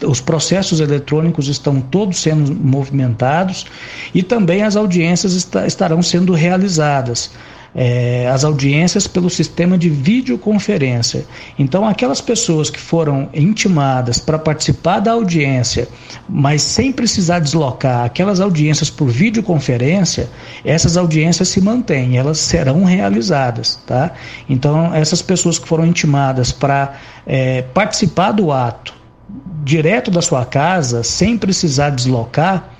Os 0.06 0.20
processos 0.20 0.80
eletrônicos 0.80 1.48
estão 1.48 1.80
todos 1.80 2.20
sendo 2.20 2.54
movimentados 2.54 3.66
e 4.14 4.22
também 4.22 4.64
as 4.64 4.76
audiências 4.76 5.34
está, 5.34 5.66
estarão 5.66 6.02
sendo 6.02 6.34
realizadas 6.34 7.32
é, 7.76 8.28
as 8.28 8.44
audiências 8.44 9.08
pelo 9.08 9.30
sistema 9.30 9.78
de 9.78 9.90
videoconferência. 9.90 11.26
Então, 11.58 11.88
aquelas 11.88 12.22
pessoas 12.22 12.70
que 12.70 12.80
foram 12.80 13.30
intimadas 13.34 14.20
para 14.20 14.40
participar 14.40 15.00
da 15.00 15.12
audiência, 15.12 15.88
mas 16.28 16.62
sem 16.62 16.92
precisar 16.92 17.40
deslocar 17.40 18.06
aquelas 18.06 18.40
audiências 18.40 18.90
por 18.90 19.10
videoconferência, 19.10 20.30
essas 20.64 20.98
audiências 20.98 21.50
se 21.50 21.62
mantêm, 21.62 22.18
elas 22.18 22.40
serão 22.40 22.84
realizadas, 22.84 23.80
tá? 23.86 24.12
Então, 24.50 24.94
essas 24.94 25.22
pessoas 25.22 25.60
que 25.60 25.68
foram 25.68 25.86
intimadas 25.86 26.52
para 26.52 26.94
é, 27.26 27.62
participar 27.62 28.32
do 28.32 28.52
ato 28.52 29.00
direto 29.64 30.10
da 30.10 30.22
sua 30.22 30.46
casa, 30.46 31.04
sem 31.04 31.38
precisar 31.38 31.92
deslocar, 31.92 32.79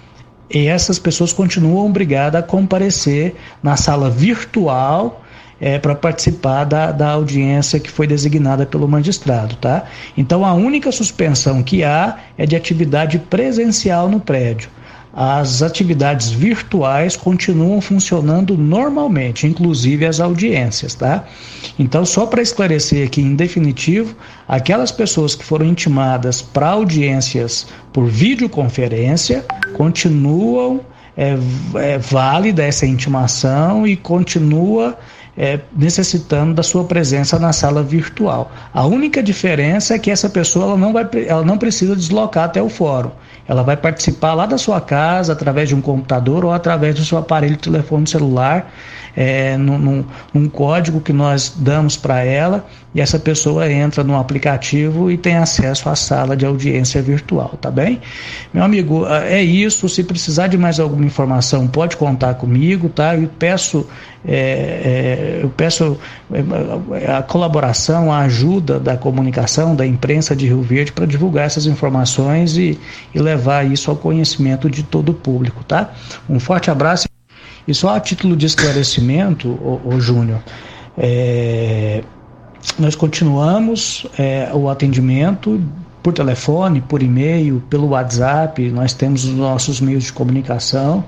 e 0.50 0.68
essas 0.68 0.98
pessoas 0.98 1.32
continuam 1.32 1.86
obrigadas 1.86 2.42
a 2.42 2.44
comparecer 2.44 3.36
na 3.62 3.78
sala 3.78 4.10
virtual 4.10 5.24
é, 5.62 5.78
para 5.78 5.94
participar 5.94 6.64
da, 6.64 6.92
da 6.92 7.12
audiência 7.12 7.80
que 7.80 7.90
foi 7.90 8.08
designada 8.08 8.66
pelo 8.66 8.88
magistrado, 8.88 9.56
tá? 9.58 9.84
Então 10.18 10.46
a 10.46 10.54
única 10.54 10.92
suspensão 10.92 11.62
que 11.62 11.84
há 11.84 12.18
é 12.38 12.46
de 12.46 12.56
atividade 12.56 13.20
presencial 13.20 14.10
no 14.10 14.20
prédio 14.20 14.70
as 15.14 15.64
atividades 15.64 16.30
virtuais 16.30 17.16
continuam 17.16 17.82
funcionando 17.82 18.56
normalmente, 18.58 19.48
inclusive 19.48 20.06
as 20.06 20.20
audiências, 20.20 20.94
tá? 20.94 21.26
Então, 21.78 22.06
só 22.06 22.26
para 22.26 22.42
esclarecer 22.42 23.08
aqui 23.08 23.22
em 23.22 23.36
definitivo, 23.36 24.16
aquelas 24.48 24.92
pessoas 24.92 25.34
que 25.34 25.44
foram 25.44 25.66
intimadas 25.66 26.42
para 26.42 26.70
audiências 26.70 27.68
por 27.92 28.06
videoconferência 28.06 29.44
continuam 29.74 30.82
é, 31.18 31.38
é, 31.76 31.98
válida 31.98 32.64
essa 32.64 32.86
intimação 32.86 33.86
e 33.86 33.98
continua 33.98 34.98
é, 35.36 35.60
necessitando 35.76 36.54
da 36.54 36.64
sua 36.64 36.84
presença 36.84 37.40
na 37.40 37.52
sala 37.52 37.82
virtual. 37.82 38.52
A 38.74 38.86
única 38.86 39.24
diferença 39.24 39.96
é 39.96 40.00
que 40.00 40.12
essa 40.12 40.30
pessoa 40.30 40.66
ela 40.66 40.78
não, 40.78 40.94
vai, 40.94 41.08
ela 41.28 41.44
não 41.44 41.58
precisa 41.58 41.96
deslocar 41.96 42.46
até 42.46 42.62
o 42.62 42.70
fórum. 42.70 43.12
Ela 43.50 43.64
vai 43.64 43.76
participar 43.76 44.36
lá 44.36 44.46
da 44.46 44.60
sua 44.60 44.80
casa, 44.80 45.34
através 45.34 45.68
de 45.68 45.74
um 45.74 45.82
computador 45.82 46.46
ou 46.46 46.54
através 46.54 46.94
do 46.94 47.04
seu 47.04 47.18
aparelho 47.18 47.58
telefone 47.58 48.08
celular, 48.08 48.72
é, 49.18 49.58
num, 49.58 49.80
num, 49.80 50.06
num 50.32 50.48
código 50.48 51.02
que 51.02 51.12
nós 51.12 51.52
damos 51.58 51.98
para 51.98 52.24
ela, 52.24 52.64
e 52.94 53.02
essa 53.02 53.18
pessoa 53.18 53.72
entra 53.72 54.04
no 54.04 54.16
aplicativo 54.16 55.10
e 55.12 55.18
tem 55.18 55.36
acesso 55.36 55.90
à 55.90 55.96
sala 55.96 56.38
de 56.38 56.46
audiência 56.46 57.02
virtual, 57.02 57.50
tá 57.60 57.72
bem? 57.72 58.00
Meu 58.54 58.64
amigo, 58.64 59.06
é 59.08 59.42
isso. 59.44 59.90
Se 59.90 60.04
precisar 60.04 60.48
de 60.48 60.58
mais 60.58 60.80
alguma 60.80 61.06
informação, 61.06 61.68
pode 61.68 61.98
contar 61.98 62.36
comigo, 62.36 62.88
tá? 62.88 63.16
Eu 63.16 63.30
peço, 63.40 63.88
é, 64.28 64.34
é, 64.34 65.40
eu 65.44 65.50
peço 65.50 65.98
é, 66.32 67.12
a 67.12 67.22
colaboração, 67.22 68.12
a 68.12 68.20
ajuda 68.20 68.80
da 68.80 68.96
comunicação, 68.98 69.76
da 69.76 69.86
imprensa 69.86 70.36
de 70.36 70.48
Rio 70.48 70.62
Verde 70.62 70.92
para 70.92 71.06
divulgar 71.06 71.46
essas 71.46 71.66
informações 71.66 72.58
e, 72.58 72.80
e 73.14 73.20
levar 73.20 73.39
levar 73.40 73.66
isso 73.66 73.90
ao 73.90 73.96
conhecimento 73.98 74.70
de 74.70 74.84
todo 74.84 75.10
o 75.10 75.14
público, 75.14 75.64
tá? 75.64 75.92
Um 76.30 76.40
forte 76.40 76.70
abraço. 76.70 77.08
E 77.68 77.74
só 77.74 77.96
a 77.96 78.00
título 78.00 78.36
de 78.36 78.46
esclarecimento, 78.46 79.48
o, 79.48 79.82
o 79.86 80.02
Júnior, 80.02 80.40
é, 80.98 82.04
nós 82.78 82.96
continuamos 82.96 84.06
é, 84.18 84.50
o 84.54 84.70
atendimento 84.70 85.62
por 86.04 86.14
telefone, 86.14 86.82
por 86.82 87.02
e-mail, 87.02 87.64
pelo 87.70 87.90
WhatsApp, 87.90 88.70
nós 88.70 88.94
temos 88.94 89.24
os 89.24 89.34
nossos 89.34 89.80
meios 89.80 90.06
de 90.06 90.14
comunicação 90.14 91.04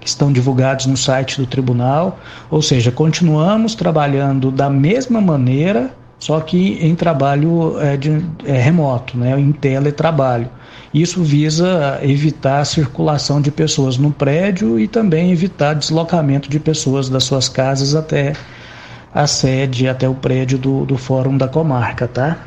que 0.00 0.08
estão 0.08 0.32
divulgados 0.32 0.86
no 0.86 0.96
site 0.96 1.38
do 1.38 1.46
tribunal, 1.46 2.18
ou 2.50 2.62
seja, 2.62 2.90
continuamos 2.90 3.74
trabalhando 3.74 4.50
da 4.50 4.70
mesma 4.70 5.20
maneira, 5.20 5.94
só 6.18 6.40
que 6.40 6.78
em 6.80 6.94
trabalho 6.94 7.78
é, 7.78 7.98
de, 7.98 8.24
é, 8.46 8.52
remoto, 8.52 9.16
né, 9.16 9.38
em 9.38 9.52
teletrabalho. 9.52 10.48
Isso 10.92 11.22
visa 11.22 12.00
evitar 12.02 12.60
a 12.60 12.64
circulação 12.64 13.40
de 13.40 13.50
pessoas 13.50 13.96
no 13.96 14.10
prédio 14.10 14.78
e 14.78 14.88
também 14.88 15.30
evitar 15.30 15.74
deslocamento 15.74 16.50
de 16.50 16.58
pessoas 16.58 17.08
das 17.08 17.22
suas 17.22 17.48
casas 17.48 17.94
até 17.94 18.32
a 19.14 19.26
sede, 19.26 19.86
até 19.86 20.08
o 20.08 20.14
prédio 20.14 20.58
do, 20.58 20.84
do 20.84 20.96
Fórum 20.96 21.36
da 21.36 21.46
Comarca, 21.46 22.08
tá? 22.08 22.38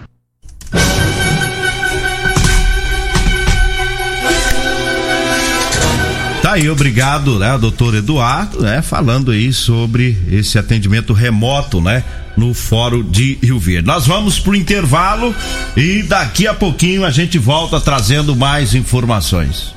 Tá 6.41 6.53
aí, 6.53 6.69
obrigado, 6.69 7.39
né, 7.39 7.57
doutor 7.57 7.95
Eduardo, 7.95 8.61
né, 8.61 8.81
falando 8.81 9.31
aí 9.31 9.53
sobre 9.53 10.17
esse 10.29 10.59
atendimento 10.59 11.13
remoto, 11.13 11.79
né, 11.79 12.03
no 12.35 12.53
Fórum 12.53 13.03
de 13.03 13.37
Rio 13.41 13.59
Verde. 13.59 13.87
Nós 13.87 14.07
vamos 14.07 14.39
pro 14.39 14.55
intervalo 14.55 15.35
e 15.75 16.03
daqui 16.03 16.47
a 16.47 16.53
pouquinho 16.53 17.05
a 17.05 17.11
gente 17.11 17.37
volta 17.37 17.79
trazendo 17.79 18.35
mais 18.35 18.73
informações. 18.73 19.73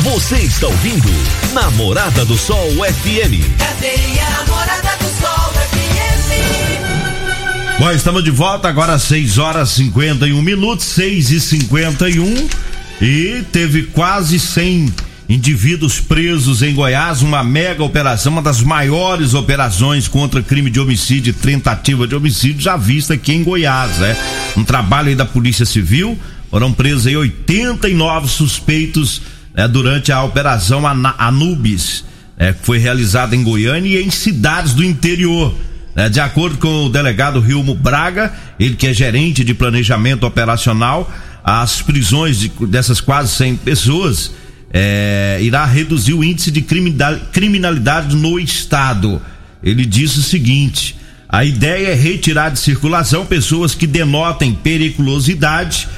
Você 0.00 0.36
está 0.36 0.66
ouvindo 0.68 1.08
Namorada 1.52 2.24
do 2.24 2.38
Sol 2.38 2.70
FM. 2.72 3.58
Cadeia 3.58 4.30
Namorada 4.30 4.96
do 4.96 5.20
Sol 5.20 5.52
FM. 5.52 6.18
Bom, 7.80 7.90
estamos 7.90 8.24
de 8.24 8.30
volta 8.30 8.68
agora 8.68 8.94
às 8.94 9.02
6 9.02 9.38
horas 9.38 9.70
51 9.70 10.40
minutos, 10.40 10.86
6 10.86 11.30
e 11.30 11.40
51 11.40 12.48
e 13.00 13.44
teve 13.52 13.84
quase 13.84 14.38
100 14.38 14.92
indivíduos 15.28 16.00
presos 16.00 16.62
em 16.62 16.74
Goiás, 16.74 17.20
uma 17.20 17.44
mega 17.44 17.84
operação, 17.84 18.32
uma 18.32 18.42
das 18.42 18.62
maiores 18.62 19.34
operações 19.34 20.08
contra 20.08 20.42
crime 20.42 20.70
de 20.70 20.80
homicídio 20.80 21.30
e 21.30 21.34
tentativa 21.34 22.06
de 22.06 22.14
homicídio 22.14 22.62
já 22.62 22.76
vista 22.76 23.14
aqui 23.14 23.34
em 23.34 23.44
Goiás, 23.44 23.98
né? 23.98 24.16
Um 24.56 24.64
trabalho 24.64 25.08
aí 25.08 25.14
da 25.14 25.26
Polícia 25.26 25.66
Civil, 25.66 26.18
foram 26.50 26.72
presos 26.72 27.06
aí 27.06 27.16
89 27.16 28.26
suspeitos 28.26 29.20
né, 29.54 29.68
durante 29.68 30.10
a 30.10 30.22
operação 30.22 30.82
Anubis, 30.86 32.04
né, 32.38 32.54
que 32.54 32.64
foi 32.64 32.78
realizada 32.78 33.36
em 33.36 33.42
Goiânia 33.42 34.00
e 34.00 34.04
em 34.04 34.10
cidades 34.10 34.72
do 34.72 34.82
interior. 34.82 35.54
Né? 35.94 36.08
De 36.08 36.20
acordo 36.20 36.56
com 36.56 36.86
o 36.86 36.88
delegado 36.88 37.38
Rilmo 37.38 37.74
Braga, 37.74 38.32
ele 38.58 38.76
que 38.76 38.86
é 38.86 38.94
gerente 38.94 39.44
de 39.44 39.52
planejamento 39.52 40.24
operacional, 40.24 41.12
as 41.44 41.82
prisões 41.82 42.38
de, 42.40 42.48
dessas 42.66 43.00
quase 43.00 43.34
100 43.34 43.56
pessoas 43.56 44.32
é, 44.72 45.38
irá 45.40 45.64
reduzir 45.64 46.14
o 46.14 46.22
índice 46.22 46.50
de 46.50 46.62
criminalidade 46.62 48.14
no 48.14 48.38
estado. 48.38 49.20
Ele 49.62 49.84
disse 49.84 50.18
o 50.18 50.22
seguinte: 50.22 50.96
a 51.28 51.44
ideia 51.44 51.88
é 51.88 51.94
retirar 51.94 52.50
de 52.50 52.58
circulação 52.58 53.26
pessoas 53.26 53.74
que 53.74 53.86
denotem 53.86 54.54
periculosidade 54.54 55.88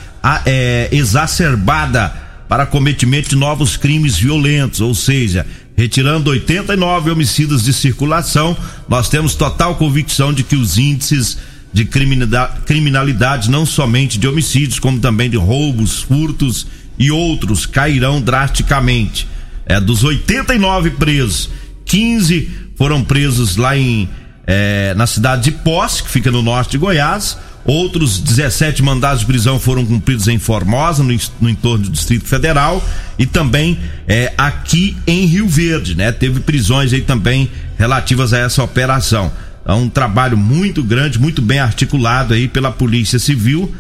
é, 0.45 0.89
exacerbada 0.93 2.13
para 2.49 2.67
cometimento 2.67 3.29
de 3.29 3.37
novos 3.37 3.77
crimes 3.77 4.17
violentos, 4.17 4.81
ou 4.81 4.93
seja, 4.93 5.47
retirando 5.77 6.31
89 6.31 7.11
homicídios 7.11 7.63
de 7.63 7.73
circulação, 7.73 8.57
nós 8.89 9.09
temos 9.09 9.37
total 9.37 9.77
convicção 9.77 10.33
de 10.33 10.43
que 10.43 10.57
os 10.57 10.77
índices 10.77 11.39
de 11.73 11.85
criminalidade, 11.85 13.51
não 13.51 13.65
somente 13.65 14.19
de 14.19 14.27
homicídios, 14.27 14.79
como 14.79 14.99
também 14.99 15.31
de 15.31 15.37
roubos, 15.37 16.03
furtos 16.03 16.67
e 16.99 17.11
outros, 17.11 17.67
cairão 17.67 18.21
drasticamente. 18.21 19.27
É 19.65 19.81
dos 19.81 20.03
89 20.03 20.91
presos, 20.91 21.51
15 21.85 22.49
foram 22.77 23.05
presos 23.05 23.57
lá 23.57 23.77
em 23.77 24.09
é, 24.47 24.95
na 24.97 25.07
cidade 25.07 25.45
de 25.45 25.53
Posse, 25.53 26.03
que 26.03 26.11
fica 26.11 26.31
no 26.31 26.43
norte 26.43 26.73
de 26.73 26.79
Goiás. 26.79 27.39
Outros 27.65 28.19
17 28.19 28.83
mandados 28.83 29.21
de 29.21 29.27
prisão 29.27 29.61
foram 29.61 29.85
cumpridos 29.87 30.27
em 30.27 30.39
Formosa, 30.39 31.05
no, 31.05 31.17
no 31.41 31.49
entorno 31.49 31.85
do 31.85 31.91
Distrito 31.91 32.27
Federal, 32.27 32.83
e 33.19 33.27
também 33.27 33.79
é, 34.09 34.33
aqui 34.37 34.97
em 35.07 35.27
Rio 35.27 35.47
Verde, 35.47 35.95
né? 35.95 36.11
Teve 36.11 36.41
prisões 36.41 36.93
aí 36.93 37.03
também 37.03 37.51
relativas 37.79 38.33
a 38.33 38.39
essa 38.39 38.63
operação. 38.63 39.31
É 39.65 39.73
um 39.73 39.89
trabalho 39.89 40.37
muito 40.37 40.83
grande, 40.83 41.19
muito 41.19 41.43
bem 41.43 41.59
articulado 41.59 42.35
aí 42.35 42.49
pela 42.49 42.71
Polícia 42.71 43.19
Civil. 43.19 43.73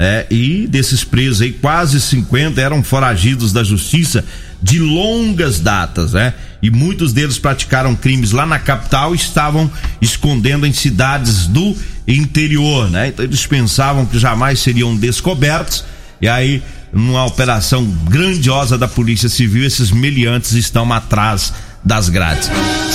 É, 0.00 0.26
e 0.30 0.68
desses 0.68 1.02
presos 1.02 1.42
aí, 1.42 1.52
quase 1.52 2.00
50 2.00 2.60
eram 2.60 2.84
foragidos 2.84 3.52
da 3.52 3.64
justiça 3.64 4.24
de 4.62 4.78
longas 4.78 5.58
datas, 5.58 6.12
né? 6.12 6.34
E 6.62 6.70
muitos 6.70 7.12
deles 7.12 7.36
praticaram 7.36 7.96
crimes 7.96 8.30
lá 8.30 8.46
na 8.46 8.60
capital 8.60 9.12
estavam 9.12 9.68
escondendo 10.00 10.66
em 10.66 10.72
cidades 10.72 11.48
do 11.48 11.76
interior, 12.06 12.88
né? 12.88 13.08
Então 13.08 13.24
eles 13.24 13.44
pensavam 13.44 14.06
que 14.06 14.18
jamais 14.18 14.60
seriam 14.60 14.94
descobertos. 14.94 15.84
E 16.20 16.28
aí, 16.28 16.62
numa 16.92 17.24
operação 17.24 17.84
grandiosa 18.08 18.78
da 18.78 18.86
Polícia 18.86 19.28
Civil, 19.28 19.64
esses 19.64 19.90
meliantes 19.90 20.52
estão 20.52 20.92
atrás 20.92 21.52
das 21.84 22.08
grades. 22.08 22.50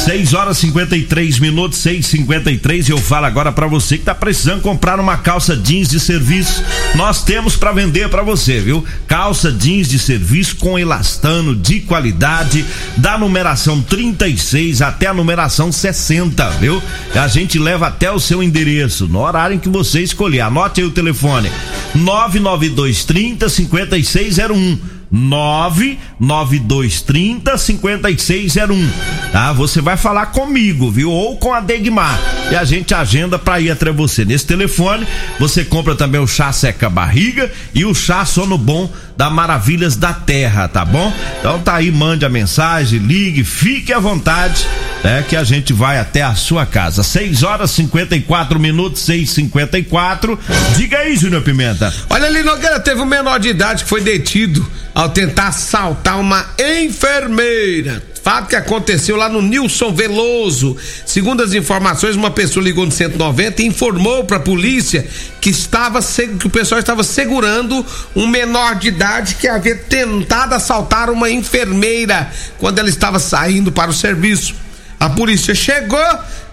6 0.06 0.34
horas 0.34 0.58
53 0.58 1.40
minutos, 1.40 1.80
6 1.80 2.06
53 2.06 2.90
e 2.90 2.92
eu 2.92 2.98
falo 2.98 3.26
agora 3.26 3.52
para 3.52 3.68
você 3.68 3.98
que 3.98 4.04
tá 4.04 4.14
precisando 4.14 4.62
comprar 4.62 5.00
uma 5.00 5.18
calça 5.18 5.56
jeans 5.56 5.90
de 5.90 6.00
serviço. 6.00 6.64
Nós 6.96 7.24
temos 7.24 7.56
para 7.56 7.72
vender 7.72 8.10
para 8.10 8.22
você, 8.22 8.60
viu? 8.60 8.84
Calça 9.08 9.52
jeans 9.52 9.88
de 9.88 9.98
serviço 9.98 10.58
com 10.58 10.78
elastano 10.78 11.56
de 11.56 11.80
qualidade, 11.82 12.66
da 12.98 13.18
numeração 13.18 13.82
36 13.82 14.82
até 14.82 15.08
a 15.08 15.14
numeração 15.14 15.72
60, 15.72 16.50
viu? 16.52 16.82
A 17.16 17.28
gente 17.28 17.58
leva 17.58 17.88
até 17.88 18.12
o 18.12 18.20
seu 18.20 18.44
endereço, 18.44 19.08
no 19.08 19.20
horário 19.20 19.56
em 19.56 19.60
que 19.60 19.70
você 19.70 20.02
escolher. 20.02 20.42
Anote 20.42 20.82
aí 20.82 20.88
o 20.88 20.92
telefone: 20.92 21.50
99230 21.96 23.50
5601. 23.50 25.03
99230 25.14 27.58
5601. 27.58 28.90
Tá? 29.32 29.54
Você 29.54 29.80
vai 29.80 29.96
falar 29.96 30.26
comigo, 30.28 30.90
viu? 30.90 31.12
Ou 31.12 31.38
com 31.38 31.54
a 31.54 31.60
Degmar. 31.60 32.20
E 32.52 32.56
a 32.56 32.64
gente 32.64 32.96
agenda 32.96 33.38
para 33.38 33.60
ir 33.60 33.70
até 33.70 33.92
você. 33.92 34.26
Nesse 34.26 34.48
telefone, 34.48 35.08
você 35.40 35.64
compra 35.64 35.96
também 35.96 36.20
o 36.20 36.28
chá 36.28 36.52
seca 36.52 36.90
barriga 36.90 37.52
e 37.76 37.86
o 37.86 37.94
chá 37.94 38.26
sono 38.26 38.58
bom 38.58 38.92
da 39.16 39.30
Maravilhas 39.30 39.96
da 39.96 40.12
Terra, 40.14 40.68
tá 40.68 40.84
bom? 40.84 41.14
Então 41.40 41.60
tá 41.60 41.76
aí, 41.76 41.92
mande 41.92 42.26
a 42.26 42.30
mensagem, 42.30 42.98
ligue, 43.00 43.44
fique 43.44 43.94
à 43.94 44.00
vontade, 44.00 44.66
é 45.04 45.22
que 45.22 45.36
a 45.36 45.44
gente 45.44 45.74
vai 45.74 46.00
até 46.00 46.24
a 46.24 46.34
sua 46.34 46.66
casa. 46.66 47.04
6 47.04 47.44
horas 47.44 47.70
54 47.72 48.60
minutos, 48.60 49.04
6 49.04 49.30
54 49.30 50.40
Diga 50.76 50.98
aí, 51.00 51.16
Júnior 51.16 51.44
Pimenta. 51.44 51.94
Olha 52.10 52.26
ali, 52.26 52.42
Nogueira, 52.42 52.80
teve 52.80 53.02
um 53.02 53.06
menor 53.06 53.40
de 53.40 53.50
idade 53.50 53.84
que 53.84 53.90
foi 53.90 54.02
detido 54.02 54.66
ao 55.04 55.10
tentar 55.10 55.50
assaltar 55.50 56.18
uma 56.18 56.46
enfermeira. 56.58 58.02
Fato 58.24 58.48
que 58.48 58.56
aconteceu 58.56 59.18
lá 59.18 59.28
no 59.28 59.42
Nilson 59.42 59.94
Veloso. 59.94 60.78
Segundo 61.06 61.44
as 61.44 61.54
informações, 61.54 62.16
uma 62.16 62.32
pessoa 62.32 62.64
ligou 62.64 62.86
no 62.86 62.92
190 62.92 63.62
e 63.62 63.66
informou 63.66 64.24
para 64.24 64.38
a 64.38 64.40
polícia 64.40 65.06
que 65.42 65.50
estava 65.50 66.00
que 66.02 66.48
o 66.48 66.50
pessoal 66.50 66.80
estava 66.80 67.04
segurando 67.04 67.86
um 68.16 68.26
menor 68.26 68.76
de 68.76 68.88
idade 68.88 69.36
que 69.36 69.46
havia 69.46 69.76
tentado 69.76 70.56
assaltar 70.56 71.10
uma 71.10 71.30
enfermeira 71.30 72.32
quando 72.58 72.80
ela 72.80 72.88
estava 72.88 73.20
saindo 73.20 73.74
para 73.74 73.92
o 73.92 73.94
serviço. 73.94 74.56
A 74.98 75.10
polícia 75.10 75.54
chegou, 75.54 76.00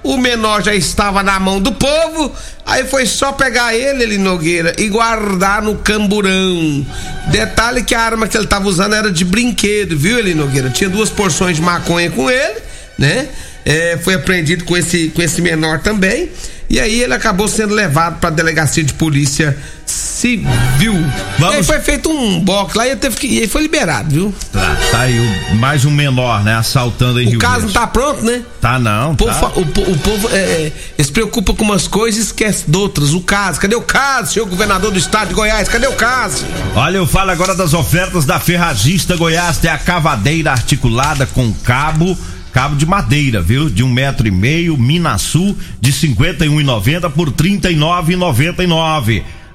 o 0.02 0.16
menor 0.16 0.62
já 0.62 0.74
estava 0.74 1.22
na 1.22 1.38
mão 1.38 1.60
do 1.60 1.72
povo, 1.72 2.34
aí 2.64 2.84
foi 2.84 3.06
só 3.06 3.32
pegar 3.32 3.74
ele, 3.74 4.02
ele 4.02 4.18
Nogueira, 4.18 4.74
e 4.78 4.88
guardar 4.88 5.62
no 5.62 5.76
camburão. 5.76 6.86
Detalhe 7.30 7.82
que 7.82 7.94
a 7.94 8.00
arma 8.00 8.26
que 8.26 8.36
ele 8.36 8.44
estava 8.44 8.66
usando 8.68 8.94
era 8.94 9.10
de 9.10 9.24
brinquedo, 9.24 9.96
viu, 9.96 10.18
ele 10.18 10.34
Nogueira? 10.34 10.70
Tinha 10.70 10.88
duas 10.88 11.10
porções 11.10 11.56
de 11.56 11.62
maconha 11.62 12.10
com 12.10 12.30
ele, 12.30 12.60
né? 12.98 13.28
É, 13.64 13.98
foi 14.02 14.14
apreendido 14.14 14.64
com 14.64 14.76
esse, 14.76 15.08
com 15.08 15.20
esse 15.20 15.42
menor 15.42 15.80
também. 15.80 16.30
E 16.68 16.78
aí 16.78 17.02
ele 17.02 17.12
acabou 17.12 17.48
sendo 17.48 17.74
levado 17.74 18.20
para 18.20 18.30
a 18.30 18.32
delegacia 18.32 18.82
de 18.82 18.94
polícia 18.94 19.56
civil. 20.20 20.94
Vamos... 21.38 21.56
Aí 21.56 21.62
foi 21.64 21.80
feito 21.80 22.10
um 22.10 22.40
box 22.40 22.74
lá 22.74 22.86
e 22.86 22.90
ele, 22.90 23.00
teve 23.00 23.16
que, 23.16 23.26
e 23.26 23.38
ele 23.38 23.48
foi 23.48 23.62
liberado, 23.62 24.10
viu? 24.10 24.34
Tá, 24.52 24.76
tá 24.90 25.00
aí 25.00 25.18
o, 25.18 25.54
mais 25.56 25.84
um 25.86 25.90
menor, 25.90 26.44
né? 26.44 26.54
Assaltando 26.56 27.20
em 27.20 27.26
o 27.26 27.28
Rio 27.30 27.38
O 27.38 27.40
caso 27.40 27.66
não 27.66 27.72
tá 27.72 27.86
pronto, 27.86 28.22
né? 28.22 28.42
Tá 28.60 28.78
não. 28.78 29.12
O 29.12 29.16
povo, 29.16 29.40
tá. 29.40 29.52
o, 29.56 29.60
o, 29.62 29.98
povo 29.98 30.28
é, 30.30 30.72
é, 30.98 31.02
se 31.02 31.10
preocupa 31.10 31.54
com 31.54 31.64
umas 31.64 31.88
coisas 31.88 32.20
e 32.20 32.26
esquece 32.26 32.70
de 32.70 32.76
outras. 32.76 33.14
O 33.14 33.20
caso, 33.22 33.58
cadê 33.58 33.74
o 33.74 33.80
caso, 33.80 34.34
senhor 34.34 34.46
governador 34.46 34.90
do 34.90 34.98
estado 34.98 35.28
de 35.28 35.34
Goiás? 35.34 35.68
Cadê 35.68 35.86
o 35.86 35.94
caso? 35.94 36.44
Olha, 36.74 36.98
eu 36.98 37.06
falo 37.06 37.30
agora 37.30 37.54
das 37.54 37.72
ofertas 37.72 38.26
da 38.26 38.38
Ferragista 38.38 39.16
Goiás. 39.16 39.56
Tem 39.56 39.70
a 39.70 39.78
cavadeira 39.78 40.50
articulada 40.50 41.26
com 41.26 41.50
cabo 41.64 42.16
cabo 42.52 42.74
de 42.74 42.84
madeira, 42.84 43.40
viu? 43.40 43.70
De 43.70 43.82
um 43.84 43.88
metro 43.88 44.26
e 44.26 44.30
meio, 44.30 44.76
Minasul, 44.76 45.56
de 45.80 45.92
cinquenta 45.92 46.44
e 46.44 46.48
um 46.48 46.60
por 47.14 47.30
trinta 47.30 47.70
e 47.70 47.76
nove 47.76 48.16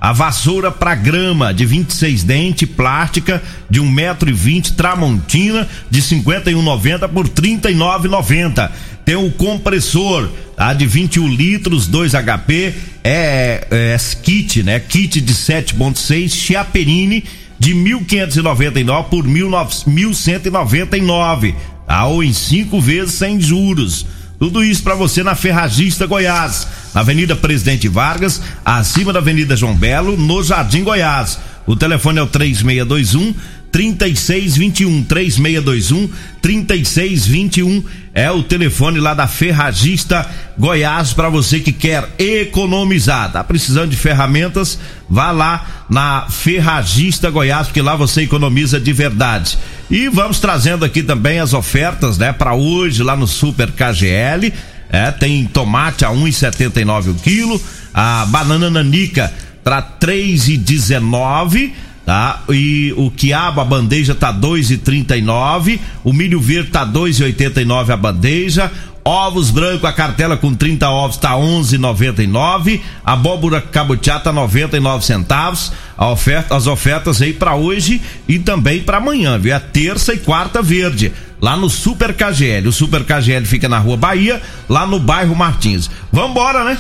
A 0.06 0.14
vassoura 0.14 0.72
para 0.72 0.94
grama 0.94 1.52
de 1.52 1.66
26 1.66 2.24
dente 2.24 2.68
plástica 2.68 3.42
de 3.68 3.80
um 3.80 3.90
metro 3.90 4.30
e 4.30 4.34
vinte 4.34 4.74
Tramontina 4.74 5.68
de 5.90 6.00
51,90 6.00 7.10
por 7.10 7.28
39,90. 7.28 8.70
Tem 9.04 9.16
o 9.16 9.32
compressor 9.32 10.30
tá, 10.56 10.76
de 10.76 10.86
21 10.86 11.28
litros 11.28 11.88
2 11.88 12.12
HP 12.12 12.76
é, 13.04 13.66
é, 13.72 13.96
é 13.96 13.98
kit, 14.22 14.62
né? 14.62 14.80
Kit 14.80 15.20
de 15.20 15.34
7.6 15.34 16.30
Chiaperini 16.30 17.24
de 17.58 17.74
1.599 17.74 19.06
por 19.06 19.26
1.199 19.26 21.56
tá? 21.88 22.06
ou 22.06 22.24
em 22.24 22.32
cinco 22.32 22.80
vezes 22.80 23.16
sem 23.16 23.42
juros. 23.42 24.06
Tudo 24.38 24.64
isso 24.64 24.84
para 24.84 24.94
você 24.94 25.24
na 25.24 25.34
Ferragista 25.34 26.06
Goiás, 26.06 26.68
Avenida 26.96 27.36
Presidente 27.36 27.90
Vargas, 27.90 28.42
acima 28.64 29.12
da 29.12 29.20
Avenida 29.20 29.56
João 29.56 29.76
Belo, 29.76 30.16
no 30.16 30.42
Jardim 30.42 30.84
Goiás. 30.84 31.38
O 31.68 31.76
telefone 31.76 32.20
é 32.20 32.22
o 32.24 32.28
3621 32.28 33.36
3621 33.70 35.04
3621 35.04 36.10
3621 36.42 37.84
é 38.14 38.32
o 38.32 38.42
telefone 38.42 38.98
lá 38.98 39.14
da 39.14 39.28
Ferragista 39.28 40.26
Goiás 40.58 41.12
para 41.12 41.28
você 41.28 41.60
que 41.60 41.74
quer 41.74 42.08
economizar. 42.18 43.30
Tá 43.30 43.44
precisando 43.44 43.90
de 43.90 43.98
ferramentas? 43.98 44.80
Vá 45.10 45.32
lá 45.32 45.86
na 45.90 46.28
Ferragista 46.30 47.30
Goiás, 47.30 47.68
porque 47.68 47.82
lá 47.82 47.98
você 47.98 48.22
economiza 48.22 48.80
de 48.80 48.94
verdade. 48.94 49.58
E 49.92 50.08
vamos 50.08 50.40
trazendo 50.40 50.86
aqui 50.86 51.04
também 51.04 51.40
as 51.40 51.54
ofertas, 51.54 52.18
né, 52.18 52.32
para 52.32 52.56
hoje 52.56 53.04
lá 53.04 53.18
no 53.18 53.28
Super 53.28 53.74
KGL. 53.74 54.54
É, 54.96 55.12
tem 55.12 55.46
tomate 55.46 56.06
a 56.06 56.10
1,79 56.10 57.10
o 57.10 57.16
quilo, 57.16 57.62
a 57.94 58.26
banana 58.28 58.70
nanica 58.70 59.30
para 59.62 59.82
3,19 59.82 61.74
tá? 62.06 62.44
E 62.50 62.94
o 62.96 63.12
quiabo, 63.12 63.60
a 63.60 63.66
bandeja 63.66 64.16
tá 64.16 64.32
dois 64.32 64.72
e 64.72 64.78
trinta 64.78 65.18
e 65.18 65.22
nove, 65.22 65.82
o 66.04 66.14
milho 66.14 66.40
verde 66.40 66.70
tá 66.70 66.86
dois 66.86 67.20
e 67.20 67.24
oitenta 67.24 67.62
e 67.62 67.66
nove 67.66 67.92
a 67.92 67.98
bandeja, 67.98 68.72
ovos 69.04 69.52
branco, 69.52 69.86
a 69.86 69.92
cartela 69.92 70.38
com 70.38 70.54
30 70.54 70.90
ovos 70.90 71.18
tá 71.18 71.36
onze 71.36 71.78
noventa 71.78 72.24
e 72.24 72.28
nove, 72.28 72.82
a 73.04 73.14
abóbora 73.14 73.60
cabutiá 73.60 74.20
tá 74.20 74.32
noventa 74.32 74.78
e 74.78 74.80
nove 74.80 75.04
centavos, 75.04 75.74
a 75.98 76.08
oferta, 76.10 76.56
as 76.56 76.68
ofertas 76.68 77.22
aí 77.22 77.34
para 77.34 77.56
hoje 77.56 78.02
e 78.28 78.40
também 78.40 78.82
para 78.82 78.98
amanhã, 78.98 79.38
viu? 79.38 79.54
É 79.54 79.60
terça 79.60 80.14
e 80.14 80.20
quarta 80.20 80.62
verde. 80.62 81.12
Lá 81.42 81.56
no 81.56 81.70
Super 81.70 82.14
KGL. 82.14 82.68
O 82.68 82.72
Super 82.72 83.04
KGL 83.04 83.46
fica 83.46 83.68
na 83.70 83.80
Rua 83.80 83.98
Bahia, 83.98 84.42
lá 84.70 84.86
no 84.86 85.00
bairro 85.00 85.36
Martins. 85.36 85.90
Vambora, 86.12 86.64
né? 86.64 86.78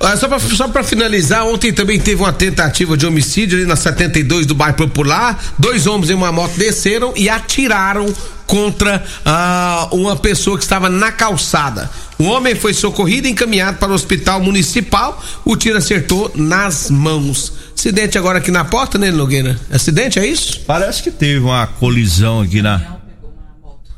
Ah, 0.00 0.16
só 0.16 0.28
pra, 0.28 0.38
só 0.38 0.68
pra 0.68 0.84
finalizar, 0.84 1.44
ontem 1.44 1.72
também 1.72 1.98
teve 1.98 2.22
uma 2.22 2.32
tentativa 2.32 2.96
de 2.96 3.04
homicídio 3.04 3.58
ali 3.58 3.66
na 3.66 3.74
72 3.74 4.46
do 4.46 4.54
bairro 4.54 4.76
Popular. 4.76 5.42
Dois 5.58 5.86
homens 5.88 6.10
em 6.10 6.14
uma 6.14 6.30
moto 6.30 6.56
desceram 6.56 7.12
e 7.16 7.28
atiraram 7.28 8.06
contra 8.46 9.04
ah, 9.24 9.88
uma 9.90 10.16
pessoa 10.16 10.56
que 10.56 10.62
estava 10.62 10.88
na 10.88 11.10
calçada. 11.10 11.90
O 12.16 12.24
homem 12.24 12.54
foi 12.54 12.72
socorrido 12.74 13.26
e 13.26 13.32
encaminhado 13.32 13.78
para 13.78 13.90
o 13.90 13.94
hospital 13.94 14.40
municipal. 14.40 15.22
O 15.44 15.56
tiro 15.56 15.76
acertou 15.76 16.30
nas 16.34 16.90
mãos. 16.90 17.52
Acidente 17.76 18.16
agora 18.16 18.38
aqui 18.38 18.50
na 18.50 18.64
porta, 18.64 18.98
né, 18.98 19.10
Nogueira? 19.10 19.58
Acidente, 19.70 20.18
é 20.18 20.26
isso? 20.26 20.60
Parece 20.66 21.02
que 21.02 21.10
teve 21.10 21.40
uma 21.40 21.66
colisão 21.66 22.40
aqui 22.40 22.62
na. 22.62 22.97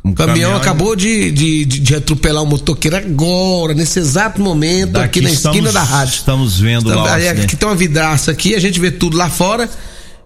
Um 0.02 0.14
caminhão, 0.14 0.52
caminhão 0.52 0.56
acabou 0.56 0.96
de, 0.96 1.30
de, 1.30 1.64
de, 1.66 1.94
atropelar 1.94 2.42
um 2.42 2.46
motoqueiro 2.46 2.96
agora, 2.96 3.74
nesse 3.74 3.98
exato 3.98 4.40
momento, 4.40 4.92
Daqui 4.92 5.18
aqui 5.18 5.20
na 5.20 5.30
estamos, 5.30 5.56
esquina 5.58 5.72
da 5.72 5.82
rádio. 5.82 6.14
Estamos 6.14 6.58
vendo 6.58 6.88
então, 6.88 7.04
lá. 7.04 7.16
Aqui 7.16 7.54
tem 7.54 7.68
uma 7.68 7.74
vidraça 7.74 8.30
aqui, 8.30 8.54
a 8.54 8.60
gente 8.60 8.80
vê 8.80 8.90
tudo 8.90 9.16
lá 9.16 9.28
fora. 9.28 9.68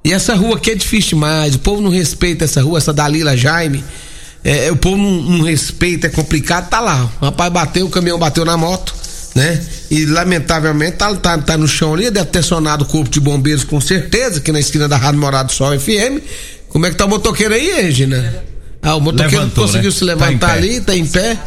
E 0.04 0.12
essa 0.12 0.34
rua 0.34 0.56
aqui 0.56 0.70
é 0.70 0.74
difícil 0.74 1.10
demais. 1.10 1.56
O 1.56 1.58
povo 1.58 1.80
não 1.82 1.90
respeita 1.90 2.44
essa 2.44 2.62
rua, 2.62 2.78
essa 2.78 2.92
Dalila 2.92 3.36
Jaime. 3.36 3.82
É, 4.44 4.70
o 4.70 4.76
povo 4.76 4.96
não, 4.96 5.22
não, 5.22 5.44
respeita, 5.44 6.06
é 6.06 6.10
complicado, 6.10 6.68
tá 6.68 6.78
lá. 6.78 7.10
O 7.20 7.24
rapaz 7.24 7.50
bateu, 7.50 7.86
o 7.86 7.90
caminhão 7.90 8.18
bateu 8.18 8.44
na 8.44 8.56
moto, 8.56 8.94
né? 9.34 9.60
E 9.90 10.04
lamentavelmente 10.04 10.98
tá, 10.98 11.14
tá, 11.14 11.38
tá 11.38 11.56
no 11.56 11.66
chão 11.66 11.94
ali, 11.94 12.10
deve 12.10 12.26
ter 12.26 12.44
sonado 12.44 12.84
o 12.84 12.86
corpo 12.86 13.08
de 13.08 13.18
bombeiros 13.18 13.64
com 13.64 13.80
certeza, 13.80 14.38
aqui 14.38 14.52
na 14.52 14.60
esquina 14.60 14.86
da 14.86 14.98
Rádio 14.98 15.18
Morado 15.18 15.50
Sol 15.50 15.78
FM. 15.80 16.20
Como 16.68 16.84
é 16.84 16.90
que 16.90 16.96
tá 16.96 17.06
o 17.06 17.08
motoqueiro 17.08 17.54
aí, 17.54 17.82
Regina? 17.82 18.44
Ah, 18.84 18.96
o 18.96 19.00
motoqueiro 19.00 19.36
Levantou, 19.36 19.66
conseguiu 19.66 19.90
né? 19.90 19.96
se 19.96 20.04
levantar 20.04 20.46
tá 20.46 20.52
ali, 20.52 20.80
tá 20.80 20.94
em 20.94 21.06
pé. 21.06 21.38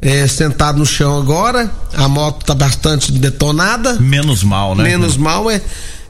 É, 0.00 0.26
sentado 0.28 0.78
no 0.78 0.86
chão 0.86 1.18
agora. 1.18 1.70
A 1.94 2.06
moto 2.06 2.44
tá 2.44 2.54
bastante 2.54 3.10
detonada. 3.10 3.94
Menos 3.94 4.44
mal, 4.44 4.76
né? 4.76 4.84
Menos 4.84 5.16
mal 5.16 5.50
é 5.50 5.60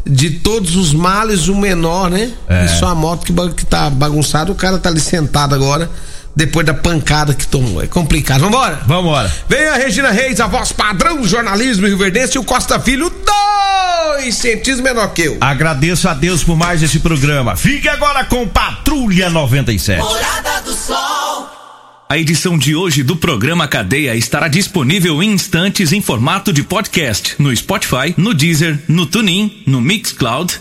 de 0.04 0.30
todos 0.30 0.74
os 0.76 0.92
males 0.92 1.48
o 1.48 1.54
menor, 1.54 2.10
né? 2.10 2.30
É. 2.48 2.64
E 2.64 2.68
só 2.68 2.88
a 2.88 2.94
moto 2.94 3.24
que, 3.24 3.32
que 3.54 3.64
tá 3.64 3.88
bagunçada, 3.88 4.50
o 4.50 4.54
cara 4.54 4.78
tá 4.78 4.88
ali 4.88 5.00
sentado 5.00 5.54
agora 5.54 5.90
depois 6.38 6.64
da 6.64 6.72
pancada 6.72 7.34
que 7.34 7.44
tomou. 7.44 7.82
É 7.82 7.88
complicado. 7.88 8.42
Vambora? 8.42 8.80
Vambora. 8.86 9.32
Vem 9.48 9.66
a 9.66 9.74
Regina 9.74 10.12
Reis, 10.12 10.38
a 10.38 10.46
voz 10.46 10.70
padrão 10.70 11.20
do 11.20 11.26
jornalismo 11.26 11.84
Rio 11.84 11.98
Verdense 11.98 12.36
e 12.36 12.38
o 12.38 12.44
Costa 12.44 12.78
Filho, 12.78 13.10
dois 13.10 14.36
centímetros 14.36 14.80
menor 14.80 15.12
que 15.12 15.22
eu. 15.22 15.36
Agradeço 15.40 16.08
a 16.08 16.14
Deus 16.14 16.44
por 16.44 16.56
mais 16.56 16.80
esse 16.80 17.00
programa. 17.00 17.56
Fique 17.56 17.88
agora 17.88 18.24
com 18.24 18.46
Patrulha 18.46 19.28
97. 19.28 20.00
Morada 20.00 20.60
do 20.60 20.72
Sol. 20.74 21.50
A 22.08 22.16
edição 22.16 22.56
de 22.56 22.76
hoje 22.76 23.02
do 23.02 23.16
programa 23.16 23.66
Cadeia 23.66 24.14
estará 24.14 24.46
disponível 24.46 25.20
em 25.20 25.32
instantes 25.32 25.92
em 25.92 26.00
formato 26.00 26.52
de 26.52 26.62
podcast 26.62 27.34
no 27.36 27.54
Spotify, 27.54 28.14
no 28.16 28.32
Deezer, 28.32 28.78
no 28.86 29.06
TuneIn, 29.06 29.64
no 29.66 29.80
Mixcloud 29.80 30.60